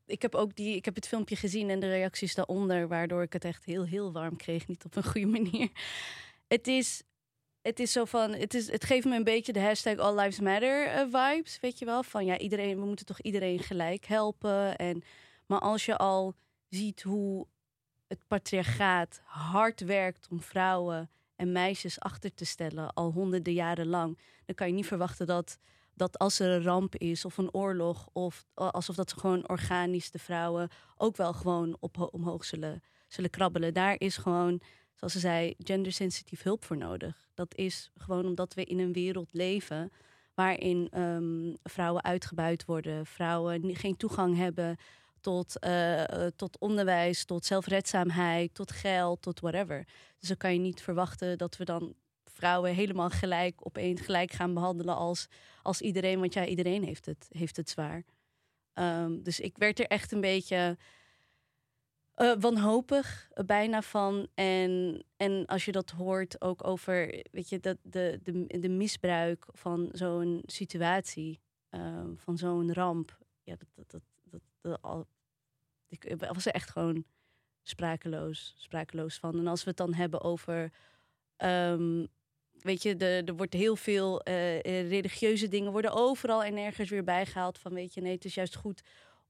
[0.07, 3.33] ik heb ook die, ik heb het filmpje gezien en de reacties daaronder, waardoor ik
[3.33, 4.67] het echt heel, heel warm kreeg.
[4.67, 5.69] Niet op een goede manier.
[6.49, 7.03] Het is,
[7.69, 10.41] het is zo van, het, is, het geeft me een beetje de hashtag All Lives
[10.41, 12.03] Matter uh, vibes, weet je wel?
[12.03, 14.77] Van ja, iedereen, we moeten toch iedereen gelijk helpen.
[14.77, 15.03] En,
[15.47, 16.35] maar als je al
[16.69, 17.47] ziet hoe
[18.07, 24.19] het patriarchaat hard werkt om vrouwen en meisjes achter te stellen, al honderden jaren lang,
[24.45, 25.59] dan kan je niet verwachten dat
[25.95, 30.11] dat als er een ramp is of een oorlog, of alsof dat ze gewoon organisch
[30.11, 33.75] de vrouwen ook wel gewoon op, omhoog zullen, zullen krabbelen.
[33.75, 34.61] Daar is gewoon,
[34.99, 37.29] zoals ze zei, gendersensitief hulp voor nodig.
[37.35, 39.93] Dat is gewoon omdat we in een wereld leven
[40.35, 44.77] waarin um, vrouwen uitgebuit worden, vrouwen geen toegang hebben
[45.21, 46.05] tot, uh,
[46.37, 49.87] tot onderwijs, tot zelfredzaamheid, tot geld, tot whatever.
[50.19, 51.95] Dus dan kan je niet verwachten dat we dan
[52.25, 55.27] vrouwen helemaal gelijk opeens gelijk gaan behandelen als,
[55.63, 56.21] als iedereen.
[56.21, 58.05] Want ja, iedereen heeft het, heeft het zwaar.
[58.75, 60.77] Um, dus ik werd er echt een beetje
[62.19, 64.29] uh, wanhopig uh, bijna van.
[64.35, 69.47] En, en als je dat hoort ook over, weet je, dat de, de, de misbruik
[69.53, 71.41] van zo'n situatie,
[71.71, 73.19] uh, van zo'n ramp.
[73.43, 75.07] Ja, dat, dat, dat, dat, al,
[75.89, 77.05] ik was er echt gewoon
[77.63, 79.39] sprakeloos, sprakeloos van.
[79.39, 80.73] En als we het dan hebben over
[81.37, 82.09] um,
[82.63, 87.05] weet je, de, er wordt heel veel uh, religieuze dingen worden overal en nergens weer
[87.05, 87.59] bijgehaald.
[87.59, 88.83] Van weet je, nee, het is juist goed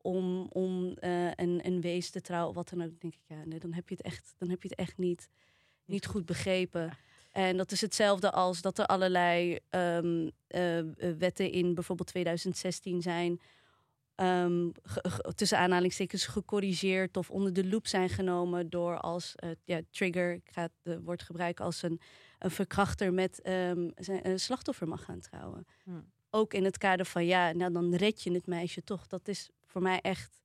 [0.09, 2.54] om, om uh, een, een wees te trouwen.
[2.54, 3.00] Wat dan ook.
[3.00, 5.28] Denk ik, ja, nee, dan heb je het echt, dan heb je het echt niet,
[5.84, 6.92] niet goed begrepen.
[7.32, 10.80] En dat is hetzelfde als dat er allerlei um, uh,
[11.18, 13.40] wetten in bijvoorbeeld 2016 zijn.
[14.16, 14.72] Um,
[15.34, 20.48] tussen aanhalingstekens gecorrigeerd of onder de loep zijn genomen door als uh, ja, trigger, ik
[20.52, 22.00] ga het woord gebruiken als een
[22.38, 23.92] een verkrachter met um,
[24.22, 25.66] een slachtoffer mag gaan trouwen.
[25.84, 26.12] Hmm.
[26.30, 29.06] Ook in het kader van ja, nou dan red je het meisje toch.
[29.06, 30.43] Dat is voor mij echt.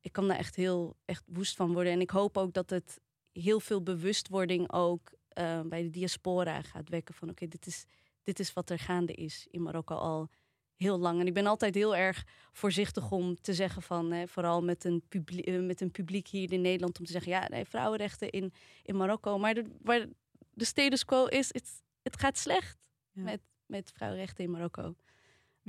[0.00, 1.92] Ik kan daar echt heel echt woest van worden.
[1.92, 3.00] En ik hoop ook dat het
[3.32, 7.14] heel veel bewustwording ook uh, bij de diaspora gaat wekken.
[7.14, 7.84] Van oké, dit, is,
[8.22, 10.28] dit is wat er gaande is in Marokko al
[10.74, 11.20] heel lang.
[11.20, 15.02] En ik ben altijd heel erg voorzichtig om te zeggen van, hè, vooral met een,
[15.08, 18.52] publiek, uh, met een publiek hier in Nederland, om te zeggen, ja, nee, vrouwenrechten in,
[18.82, 19.38] in Marokko.
[19.38, 20.06] Maar de, waar,
[20.54, 22.78] de status quo is, het, het gaat slecht
[23.12, 24.94] met, met vrouwenrechten in Marokko.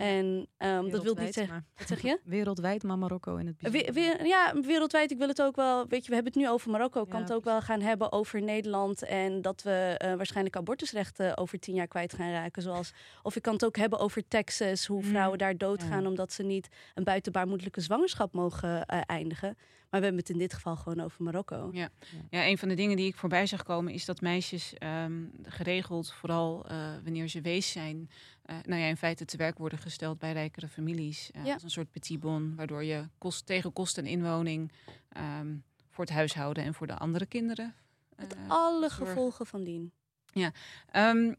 [0.02, 1.66] En um, dat wil niet zeggen.
[1.78, 2.20] Wat zeg je?
[2.38, 3.94] Wereldwijd, maar Marokko in het bijzonder.
[3.94, 5.12] We, ja, wereldwijd.
[5.12, 5.88] Ik wil het ook wel.
[5.88, 7.02] Weet je, we hebben het nu over Marokko.
[7.02, 9.04] Ik kan het ook wel gaan hebben over Nederland.
[9.04, 12.62] En dat we uh, waarschijnlijk abortusrechten over tien jaar kwijt gaan raken.
[12.62, 12.94] Zoals,
[13.24, 14.86] of ik kan het ook hebben over Texas.
[14.86, 15.10] Hoe mm.
[15.10, 16.08] vrouwen daar doodgaan ja.
[16.08, 19.58] omdat ze niet een buitenbaarmoedelijke zwangerschap mogen uh, eindigen.
[19.92, 21.70] Maar we hebben het in dit geval gewoon over Marokko.
[21.72, 21.90] Ja.
[22.30, 24.74] ja, een van de dingen die ik voorbij zag komen is dat meisjes
[25.04, 28.10] um, geregeld, vooral uh, wanneer ze wees zijn,
[28.52, 31.30] uh, nou ja, in feite te werk worden gesteld bij rijkere families.
[31.36, 31.54] Uh, ja.
[31.54, 34.72] Als een soort petit bon, waardoor je kost, tegen kosten en inwoning
[35.18, 37.76] um, voor het huishouden en voor de andere kinderen.
[38.16, 39.08] Met alle zorgen.
[39.08, 39.92] gevolgen van dien.
[40.34, 40.52] Ja,
[40.96, 41.36] um,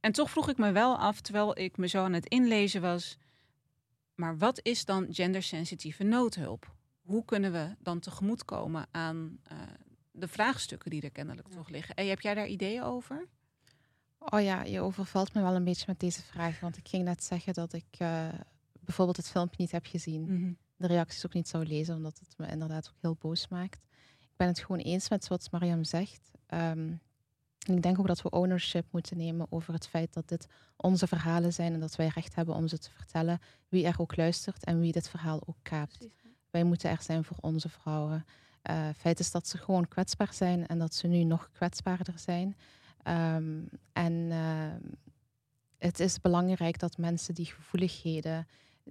[0.00, 3.18] en toch vroeg ik me wel af, terwijl ik me zo aan het inlezen was,
[4.14, 6.78] maar wat is dan gendersensitieve noodhulp?
[7.10, 9.40] hoe kunnen we dan tegemoetkomen aan
[10.10, 11.54] de vraagstukken die er kennelijk ja.
[11.54, 11.94] toch liggen?
[11.94, 13.26] En heb jij daar ideeën over?
[14.20, 16.60] Oh ja, je overvalt me wel een beetje met deze vraag.
[16.60, 18.28] Want ik ging net zeggen dat ik uh,
[18.80, 20.20] bijvoorbeeld het filmpje niet heb gezien.
[20.20, 20.56] Mm -hmm.
[20.76, 23.80] De reacties ook niet zou lezen, omdat het me inderdaad ook heel boos maakt.
[24.20, 26.30] Ik ben het gewoon eens met wat Mariam zegt.
[26.54, 27.00] Um,
[27.66, 30.46] en ik denk ook dat we ownership moeten nemen over het feit dat dit
[30.76, 34.16] onze verhalen zijn en dat wij recht hebben om ze te vertellen, wie er ook
[34.16, 35.98] luistert en wie dit verhaal ook kaapt.
[35.98, 36.14] Precies.
[36.50, 38.24] Wij moeten er zijn voor onze vrouwen.
[38.70, 42.56] Uh, feit is dat ze gewoon kwetsbaar zijn en dat ze nu nog kwetsbaarder zijn.
[43.04, 44.90] Um, en uh,
[45.78, 48.46] het is belangrijk dat mensen die gevoeligheden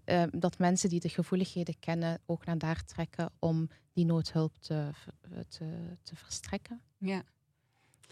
[0.06, 4.90] eh, dat mensen die de gevoeligheden kennen ook naar daar trekken om die noodhulp te,
[5.48, 6.82] te, te verstrekken.
[6.98, 7.24] Ja.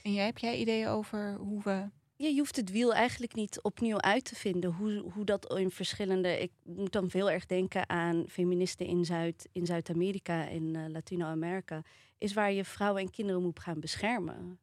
[0.02, 1.90] En jij, heb jij ideeën over hoe we...
[2.16, 4.74] Ja, je hoeft het wiel eigenlijk niet opnieuw uit te vinden.
[4.74, 6.42] Hoe, hoe dat in verschillende.
[6.42, 11.82] Ik moet dan heel erg denken aan feministen in, Zuid, in Zuid-Amerika en eh, Latino-Amerika.
[12.18, 14.60] Is waar je vrouwen en kinderen moet gaan beschermen.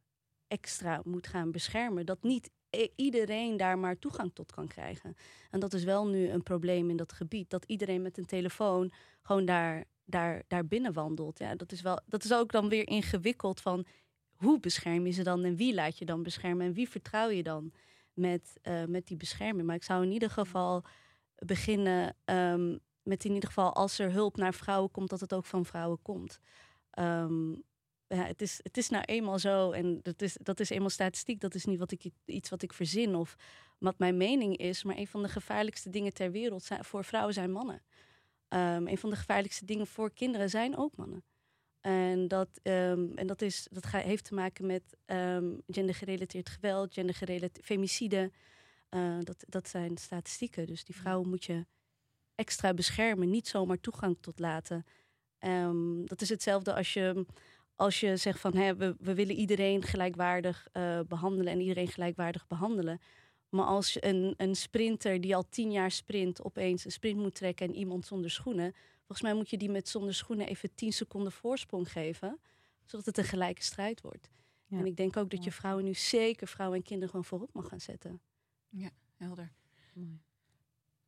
[0.47, 2.05] Extra moet gaan beschermen.
[2.05, 2.49] Dat niet
[2.95, 5.15] iedereen daar maar toegang tot kan krijgen.
[5.51, 7.49] En dat is wel nu een probleem in dat gebied.
[7.49, 8.91] Dat iedereen met een telefoon
[9.21, 11.39] gewoon daar, daar, daar binnen wandelt.
[11.39, 13.85] Ja, dat, is wel, dat is ook dan weer ingewikkeld van
[14.35, 17.43] hoe bescherm je ze dan en wie laat je dan beschermen en wie vertrouw je
[17.43, 17.71] dan
[18.13, 19.67] met, eh, met die bescherming.
[19.67, 20.83] Maar ik zou in ieder geval
[21.35, 25.45] beginnen ehm, met in ieder geval als er hulp naar vrouwen komt, dat het ook
[25.45, 26.39] van vrouwen komt.
[26.89, 27.53] Ehm,
[28.07, 31.39] ja, het, is, het is nou eenmaal zo en dat is, dat is eenmaal statistiek.
[31.41, 33.35] Dat is niet wat ik, iets wat ik verzin of
[33.77, 34.83] wat mijn mening is.
[34.83, 37.81] Maar een van de gevaarlijkste dingen ter wereld zijn, voor vrouwen zijn mannen.
[38.47, 41.23] Ehm, een van de gevaarlijkste dingen voor kinderen zijn ook mannen.
[41.81, 46.93] En dat, ehm, en dat, is, dat ga- heeft te maken met ehm, gendergerelateerd geweld,
[46.93, 48.31] gendergerelateerd femicide.
[48.89, 50.67] Eh, dat, dat zijn statistieken.
[50.67, 51.65] Dus die vrouwen moet je
[52.35, 54.85] extra beschermen, niet zomaar toegang tot laten.
[56.05, 57.25] Dat is hetzelfde als je,
[57.75, 62.47] als je zegt van hè, we, we willen iedereen gelijkwaardig eh, behandelen en iedereen gelijkwaardig
[62.47, 62.99] behandelen.
[63.49, 67.67] Maar als een, een sprinter die al tien jaar sprint opeens een sprint moet trekken
[67.67, 71.31] en iemand zonder schoenen, volgens mij moet je die met zonder schoenen even tien seconden
[71.31, 72.39] voorsprong geven,
[72.85, 74.29] zodat het een gelijke strijd wordt.
[74.65, 74.77] Ja.
[74.77, 77.67] En ik denk ook dat je vrouwen nu zeker vrouwen en kinderen gewoon voorop mag
[77.67, 78.21] gaan zetten.
[79.15, 79.53] Helder.
[79.93, 80.24] Mooi.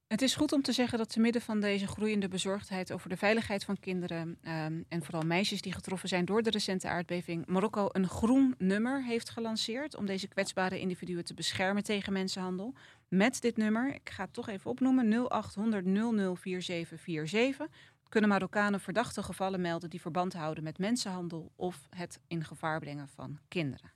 [0.07, 3.17] Het is goed om te zeggen dat te midden van deze groeiende bezorgdheid over de
[3.17, 7.89] veiligheid van kinderen ehm, en vooral meisjes die getroffen zijn door de recente aardbeving, Marokko
[7.91, 12.73] een groen nummer heeft gelanceerd om deze kwetsbare individuen te beschermen tegen mensenhandel.
[13.07, 17.67] Met dit nummer, ik ga het toch even opnoemen, 0800 004747,
[18.09, 23.07] kunnen Marokkanen verdachte gevallen melden die verband houden met mensenhandel of het in gevaar brengen
[23.07, 23.91] van kinderen.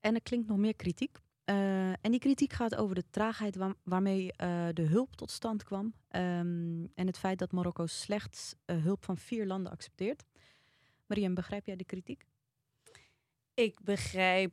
[0.00, 1.22] En er klinkt nog meer kritiek.
[1.44, 5.64] Eh, en die kritiek gaat over de traagheid waar- waarmee eh, de hulp tot stand
[5.64, 5.94] kwam.
[6.08, 10.24] Ehm, en het feit dat Marokko slechts eh, hulp van vier landen accepteert.
[11.06, 12.24] Mariam, begrijp jij de kritiek?
[13.54, 14.52] Ik begrijp,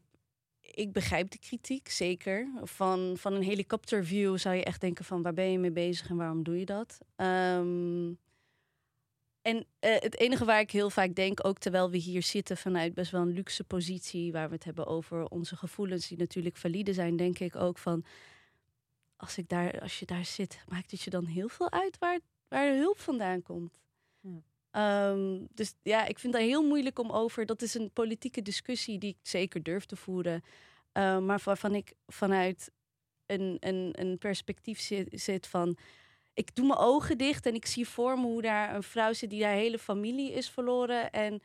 [0.59, 2.51] ik begrijp de kritiek, zeker.
[2.63, 6.15] Van, van een helikopterview zou je echt denken van waar ben je mee bezig en
[6.15, 6.97] waarom doe je dat?
[7.15, 8.13] Ehm,
[9.41, 12.93] en eh, het enige waar ik heel vaak denk, ook terwijl we hier zitten vanuit
[12.93, 16.93] best wel een luxe positie, waar we het hebben over onze gevoelens die natuurlijk valide
[16.93, 18.05] zijn, denk ik ook van
[19.17, 22.19] als, ik daar, als je daar zit, maakt het je dan heel veel uit waar,
[22.47, 23.79] waar de hulp vandaan komt?
[24.19, 24.41] Ja.
[24.71, 27.45] Ehm, dus ja, ik vind dat heel moeilijk om over.
[27.45, 30.43] Dat is een politieke discussie die ik zeker durf te voeren.
[30.93, 32.71] Uh, maar waarvan ik vanuit
[33.25, 35.77] een, een, een perspectief zit, zit, van.
[36.34, 39.29] Ik doe mijn ogen dicht en ik zie voor me hoe daar een vrouw zit
[39.29, 41.11] die haar hele familie is verloren.
[41.11, 41.41] En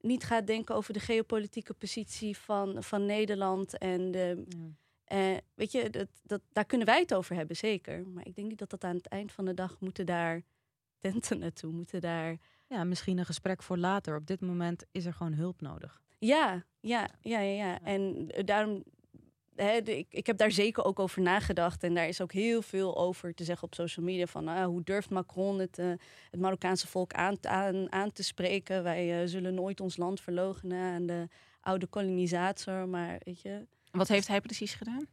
[0.00, 3.78] niet gaat denken over de geopolitieke positie van, van Nederland.
[3.78, 4.44] En de,
[5.06, 5.32] ja.
[5.32, 8.06] uh, weet je, dat, dat, daar kunnen wij het over hebben, zeker.
[8.06, 10.42] Maar ik denk niet dat dat aan het eind van de dag moeten daar
[10.98, 12.36] tenten naartoe, moeten daar.
[12.66, 14.16] Ja, misschien een gesprek voor later.
[14.16, 16.00] Op dit moment is er gewoon hulp nodig.
[16.18, 17.64] Ja, ja, ja, ja.
[17.64, 17.80] ja.
[17.82, 18.84] En daarom,
[19.62, 21.82] hè, de, ik, ik heb daar zeker ook over nagedacht.
[21.82, 24.26] En daar is ook heel veel over te zeggen op social media.
[24.26, 25.92] Van ah, hoe durft Macron het, uh,
[26.30, 28.82] het Marokkaanse volk aan, aan, aan te spreken?
[28.82, 31.28] Wij uh, zullen nooit ons land verloochenen aan de
[31.60, 32.88] oude kolonisator.
[32.88, 33.66] Maar weet je.
[33.90, 35.06] Wat heeft hij precies gedaan?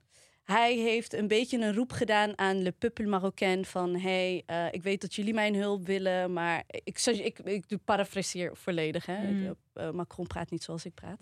[0.43, 3.95] Hij heeft een beetje een roep gedaan aan Le Peuple Marocain van...
[3.95, 8.55] hey, uh, ik weet dat jullie mijn hulp willen, maar ik, ik, ik, ik parafraseer
[8.55, 9.05] volledig.
[9.05, 9.31] Hè?
[9.31, 9.55] Mm.
[9.75, 11.19] Uh, Macron praat niet zoals ik praat.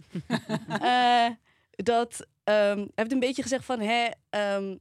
[0.81, 1.29] uh,
[1.75, 3.79] dat um, heeft een beetje gezegd van...
[3.79, 4.79] Hey, um,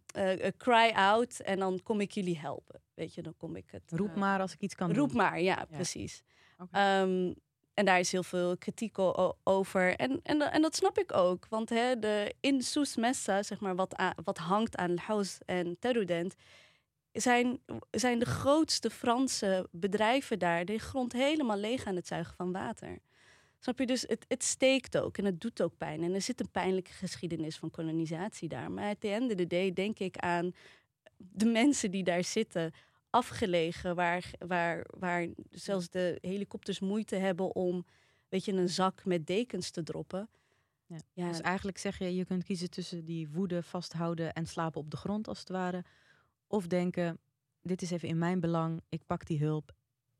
[0.56, 2.80] cry out en dan kom ik jullie helpen.
[2.94, 3.82] Weet je, dan kom ik het...
[3.86, 5.16] roep maar als ik iets kan roep doen.
[5.16, 5.64] maar, ja, ja.
[5.76, 6.22] precies.
[6.58, 7.02] Okay.
[7.02, 7.34] Um,
[7.74, 8.98] en daar is heel veel kritiek
[9.44, 9.96] over.
[9.96, 11.46] En, en, en dat snap ik ook.
[11.48, 16.34] Want hè, de, in Sous Messa, zeg maar, wat, wat hangt aan House en Terudent...
[17.12, 20.64] Zijn, zijn de grootste Franse bedrijven daar...
[20.64, 22.98] de grond helemaal leeg aan het zuigen van water.
[23.64, 23.86] Snap je?
[23.86, 26.02] Dus het, het steekt ook en het doet ook pijn.
[26.02, 28.72] En er zit een pijnlijke geschiedenis van kolonisatie daar.
[28.72, 30.52] Maar at the end of the day denk ik aan
[31.16, 32.72] de mensen die daar zitten
[33.10, 37.84] afgelegen, waar, waar, waar zelfs de helikopters moeite hebben om
[38.28, 40.28] weet je, een zak met dekens te droppen.
[40.86, 40.96] Ja.
[41.12, 41.28] Ja.
[41.28, 44.96] Dus eigenlijk zeg je, je kunt kiezen tussen die woede vasthouden en slapen op de
[44.96, 45.84] grond als het ware.
[46.46, 47.18] Of denken,
[47.62, 49.74] dit is even in mijn belang, ik pak die hulp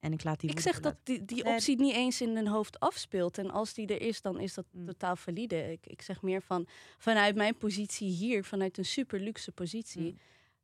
[0.05, 2.81] en ik laat die Ik zeg dat die, die optie niet eens in hun hoofd
[2.81, 3.39] afspeelt.
[3.39, 4.87] En als die er is, dan is dat mm.
[4.87, 5.73] totaal valide.
[5.73, 6.67] Ik, ik zeg meer van,
[6.99, 10.13] vanuit mijn positie hier, vanuit een super luxe positie...
[10.13, 10.19] Mm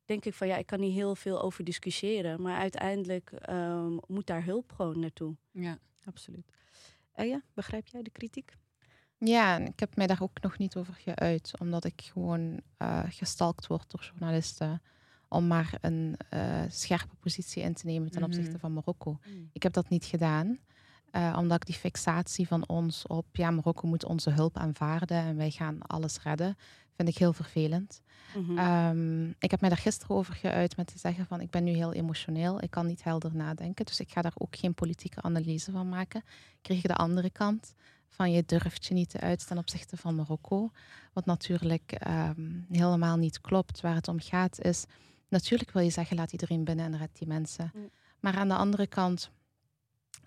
[0.05, 2.41] denk ik van ja, ik kan niet heel veel over discussiëren.
[2.41, 5.35] Maar uiteindelijk ehm, moet daar hulp gewoon naartoe.
[5.51, 5.77] Ja.
[6.05, 6.51] Absoluut.
[7.13, 8.55] Eja, begrijp jij de kritiek?
[9.17, 13.03] Ja, en ik heb mij daar ook nog niet over geuit, omdat ik gewoon eh
[13.09, 14.81] gestalkt word door journalisten
[15.31, 18.59] om maar een eh, scherpe positie in te nemen ten opzichte Mhm.
[18.59, 19.19] van Marokko.
[19.53, 20.57] Ik heb dat niet gedaan,
[21.11, 25.35] eh, omdat ik die fixatie van ons op, ja, Marokko moet onze hulp aanvaarden en
[25.35, 26.57] wij gaan alles redden,
[26.95, 28.01] vind ik heel vervelend.
[28.37, 28.57] Mhm.
[28.57, 31.71] Ehm, ik heb mij daar gisteren over geuit met te zeggen van ik ben nu
[31.71, 35.71] heel emotioneel, ik kan niet helder nadenken, dus ik ga daar ook geen politieke analyse
[35.71, 36.21] van maken.
[36.51, 37.73] Ik kreeg de andere kant
[38.09, 40.71] van je durft je niet te uiten ten opzichte van Marokko,
[41.13, 43.81] wat natuurlijk ehm, helemaal niet klopt.
[43.81, 44.85] Waar het om gaat is,
[45.31, 47.71] natuurlijk wil je zeggen laat iedereen binnen en red die mensen.
[47.73, 47.89] Mm.
[48.19, 49.31] Maar aan de andere kant,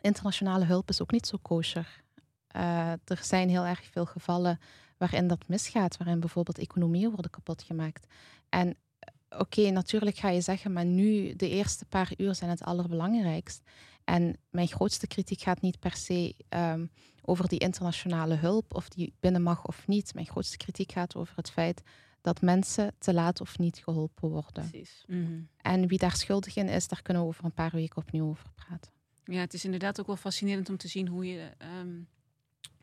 [0.01, 2.03] internationale hulp is ook niet zo kosher.
[2.47, 4.59] Eh, er zijn heel erg veel gevallen
[4.97, 8.07] waarin dat misgaat, waarin bijvoorbeeld economieën worden kapot gemaakt.
[8.49, 12.63] En eh, oké, natuurlijk ga je zeggen, maar nu de eerste paar uur zijn het
[12.63, 13.63] allerbelangrijkst.
[14.05, 16.87] En mijn grootste kritiek gaat niet per se ehm,
[17.23, 20.15] over die internationale hulp, of die binnen mag of niet.
[20.15, 21.83] Mijn grootste kritiek gaat over het feit
[22.25, 24.69] dat mensen te laat of niet geholpen worden.
[24.69, 25.05] Precies.
[25.07, 25.41] Mhm.
[25.57, 28.51] En wie daar schuldig in is, daar kunnen we over een paar weken opnieuw over
[28.55, 28.93] praten.
[29.25, 32.01] Ja, het is inderdaad ook wel fascinerend om te zien hoe je, ehm,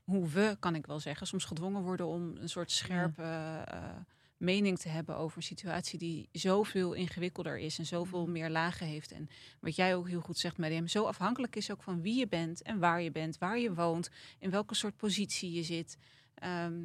[0.03, 3.89] hoe we, kan ik wel zeggen, soms gedwongen worden om een soort scherpe eh,
[4.37, 9.11] mening te hebben over een situatie die zoveel ingewikkelder is en zoveel meer lagen heeft.
[9.11, 9.29] En
[9.59, 12.61] wat jij ook heel goed zegt, Mariam, zo afhankelijk is ook van wie je bent
[12.61, 15.97] en waar je bent, waar je woont, in welke soort positie je zit.
[16.33, 16.83] Ehm,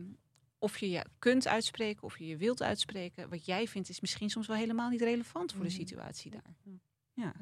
[0.58, 3.28] of je je kunt uitspreken, of je je wilt uitspreken.
[3.28, 5.76] Wat jij vindt is misschien soms wel helemaal niet relevant voor de Mhm.
[5.78, 6.54] situatie daar.
[7.14, 7.34] Ja.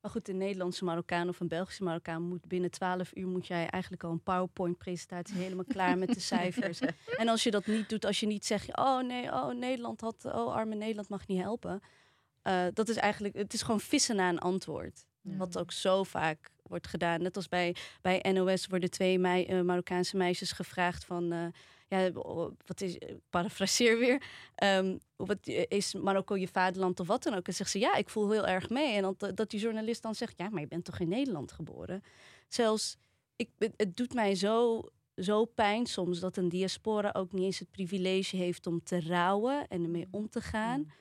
[0.00, 3.66] Maar goed, een Nederlandse Marokkaan of een Belgische Marokkaan moet binnen 12 uur moet jij
[3.68, 6.80] eigenlijk al een PowerPoint-presentatie helemaal klaar met de cijfers.
[7.16, 10.24] En als je dat niet doet, als je niet zegt, oh nee, oh Nederland had,
[10.24, 11.80] oh arme Nederland mag niet helpen.
[12.42, 15.06] eh, dat is eigenlijk, het is gewoon vissen naar een antwoord.
[15.20, 15.36] Ja.
[15.36, 17.22] Wat ook zo vaak wordt gedaan.
[17.22, 21.32] Net als bij, bij NOS worden twee mei, eh, Marokkaanse meisjes gevraagd van...
[21.32, 21.46] eh,
[21.88, 22.12] ja,
[22.66, 24.22] wat is, ik parafraseer weer.
[24.54, 27.46] ehm, wat, is Marokko je vaderland of wat dan ook?
[27.46, 28.96] En zegt ze, ja, ik voel heel erg mee.
[28.96, 32.02] En dat, dat die journalist dan zegt, ja, maar je bent toch in Nederland geboren?
[32.48, 32.96] Zelfs,
[33.36, 34.82] ik, het, het doet mij zo,
[35.16, 39.68] zo pijn soms dat een diaspora ook niet eens het privilege heeft om te rouwen
[39.68, 40.92] en ermee om te gaan.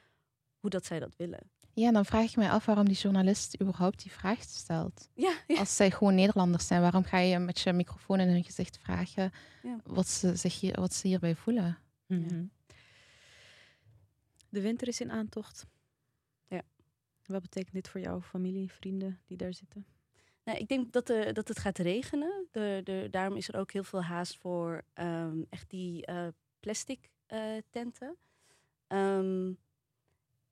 [0.60, 1.50] Hoe dat zij dat willen.
[1.76, 5.10] Ja, dan vraag ik me af waarom die journalist überhaupt die vraag stelt.
[5.14, 5.58] Ja, ja.
[5.60, 9.32] Als zij gewoon Nederlanders zijn, waarom ga je met je microfoon in hun gezicht vragen
[9.64, 9.80] Ja.
[9.84, 11.78] wat, ze zich hier, wat ze hierbij voelen?
[12.06, 12.46] Mhm.
[14.50, 15.66] De winter is in aantocht.
[16.48, 16.62] Ja.
[17.26, 19.86] Wat betekent dit voor jouw familie, vrienden die daar zitten?
[20.44, 22.48] Nou, ik denk dat, de, dat het gaat regenen.
[22.52, 26.28] De, de, daarom is er ook heel veel haast voor ehm, echt die eh,
[26.60, 28.16] plastic eh, tenten.
[28.88, 29.52] Ehm,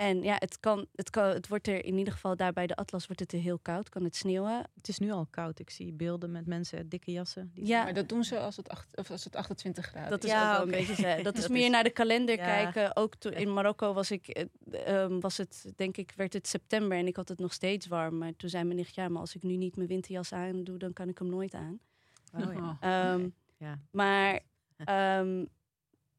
[0.04, 2.76] en ja, het, kan, het, kan, het wordt er in ieder geval daar bij de
[2.76, 3.90] Atlas wordt het er heel koud.
[3.90, 4.70] Kan het sneeuwen.
[4.76, 5.60] Het is nu al koud.
[5.60, 7.52] Ik zie beelden met mensen in dikke jassen.
[7.54, 7.84] Die Ja.
[7.84, 10.36] Maar dat doen ze als het, acht, of als het 28 graden Dat is ook
[10.36, 11.24] Ja, wel een beetje.
[11.24, 12.44] Dat is meer is- naar de kalender Ja.
[12.46, 12.96] kijken.
[12.96, 14.46] Ook to- in Marokko was ik, eh,
[15.04, 18.18] ehm, was het, denk ik, werd het september en ik had het nog steeds warm.
[18.18, 20.78] Maar toen zei mijn nicht, ja, maar als ik nu niet mijn winterjas aan doe,
[20.78, 21.80] dan kan ik hem nooit aan.
[22.34, 22.78] Oh, ja.
[23.14, 23.80] Ehm, Ja.
[23.92, 24.40] Maar
[24.78, 25.46] ehm,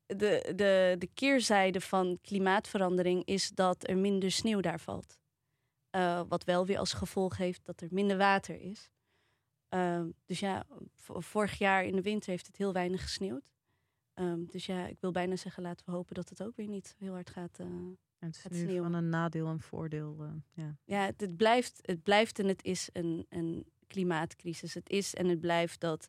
[0.07, 5.19] de, de, de keerzijde van klimaatverandering is dat er minder sneeuw daar valt.
[5.91, 8.91] Eh, wat wel weer als gevolg heeft dat er minder water is.
[9.69, 10.67] Ehm, dus ja,
[11.19, 13.53] vorig jaar in de winter heeft het heel weinig gesneeuwd.
[14.15, 16.95] Ehm, dus ja, ik wil bijna zeggen, laten we hopen dat het ook weer niet
[16.99, 17.59] heel hard gaat.
[17.59, 20.17] En het is nu van een nadeel en voordeel.
[20.21, 20.77] eh, ja.
[20.85, 24.75] Ja, het, het blijft, het blijft en het is een, een klimaatcrisis.
[24.75, 26.09] Het is en het blijft dat,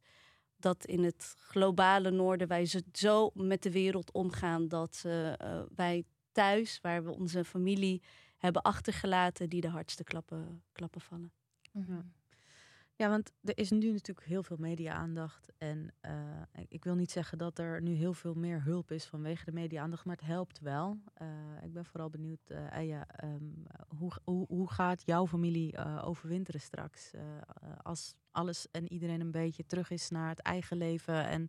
[0.66, 5.34] dat in het globale noorden wij zo, met de wereld omgaan dat eh,
[5.76, 8.02] wij thuis, waar we onze familie
[8.38, 11.32] hebben achtergelaten, die de hardste klappen, klappen vallen.
[11.72, 12.02] Mhm.
[12.98, 15.52] Ja, want er is nu natuurlijk heel veel media-aandacht.
[15.58, 16.14] En eh,
[16.68, 20.06] ik- wil niet zeggen dat er nu heel veel meer hulp is vanwege de media-aandacht,
[20.06, 21.00] maar het helpt wel.
[21.14, 21.28] Eh,
[21.64, 23.44] ik ben vooral benieuwd, eh Eja, ehm,
[23.98, 27.12] hoe, hoe, hoe gaat jouw familie overwinteren straks?
[27.84, 31.48] Als alles en iedereen een beetje terug is naar het eigen leven en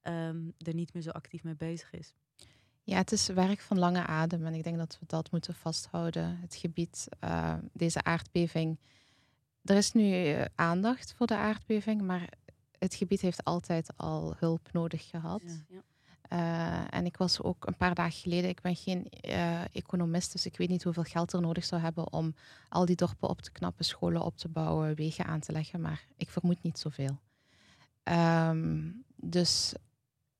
[0.00, 2.14] ehm, er niet meer zo actief mee bezig is.
[2.82, 6.36] Ja, het is werk van lange adem en ik denk dat we dat moeten vasthouden.
[6.38, 7.08] Het gebied,
[7.72, 8.78] deze aardbeving.
[9.64, 12.28] Er is nu eh, aandacht voor de aardbeving, maar
[12.78, 15.42] het gebied heeft altijd al hulp nodig gehad.
[15.68, 15.82] Ja.
[16.28, 20.46] Eh, en ik was ook een paar dagen geleden, ik ben geen eh, economist, dus
[20.46, 22.34] ik weet niet hoeveel geld er nodig zou hebben om
[22.68, 26.06] al die dorpen op te knappen, scholen op te bouwen, wegen aan te leggen, maar
[26.16, 27.18] ik vermoed niet zoveel.
[28.02, 29.74] Ehm, dus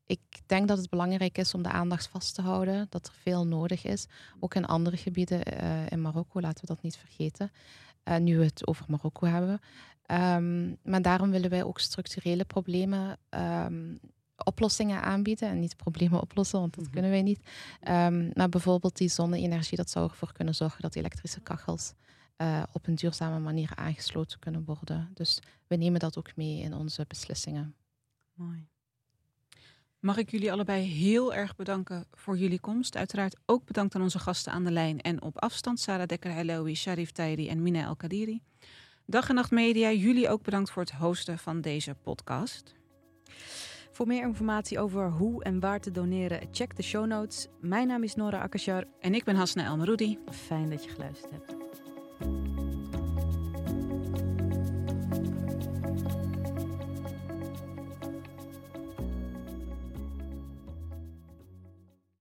[0.07, 3.47] ik denk dat het belangrijk is om de aandacht vast te houden, dat er veel
[3.47, 4.07] nodig is.
[4.41, 7.51] Ook in andere gebieden uh, in Marokko, laten we dat niet vergeten.
[8.05, 9.61] Uh, nu we het over Marokko hebben.
[10.11, 13.99] Um, maar daarom willen wij ook structurele problemen um,
[14.45, 16.93] oplossingen aanbieden en niet problemen oplossen, want dat mm -hmm.
[16.93, 17.41] kunnen wij niet.
[17.89, 21.95] Um, maar bijvoorbeeld die zonne-energie, dat zou ervoor kunnen zorgen dat elektrische kachels
[22.37, 25.11] uh, op een duurzame manier aangesloten kunnen worden.
[25.15, 27.75] Dus we nemen dat ook mee in onze beslissingen.
[28.35, 28.69] Mooi.
[30.05, 32.97] Mag ik jullie allebei heel erg bedanken voor jullie komst.
[32.97, 35.81] Uiteraard ook bedankt aan onze gasten aan de lijn en op afstand.
[35.81, 38.43] Sarah Dekker-Heloui, Sharif Tairi en Mina El-Kadiri.
[39.07, 42.75] Dag en Nacht Media, jullie ook bedankt voor het hosten van deze podcast.
[43.91, 47.47] Voor meer informatie over hoe en waar te doneren, check de show notes.
[47.61, 48.85] Mijn naam is Nora Akashar.
[49.01, 50.19] En ik ben Hasna Elmeroudi.
[50.31, 51.55] Fijn dat je geluisterd hebt.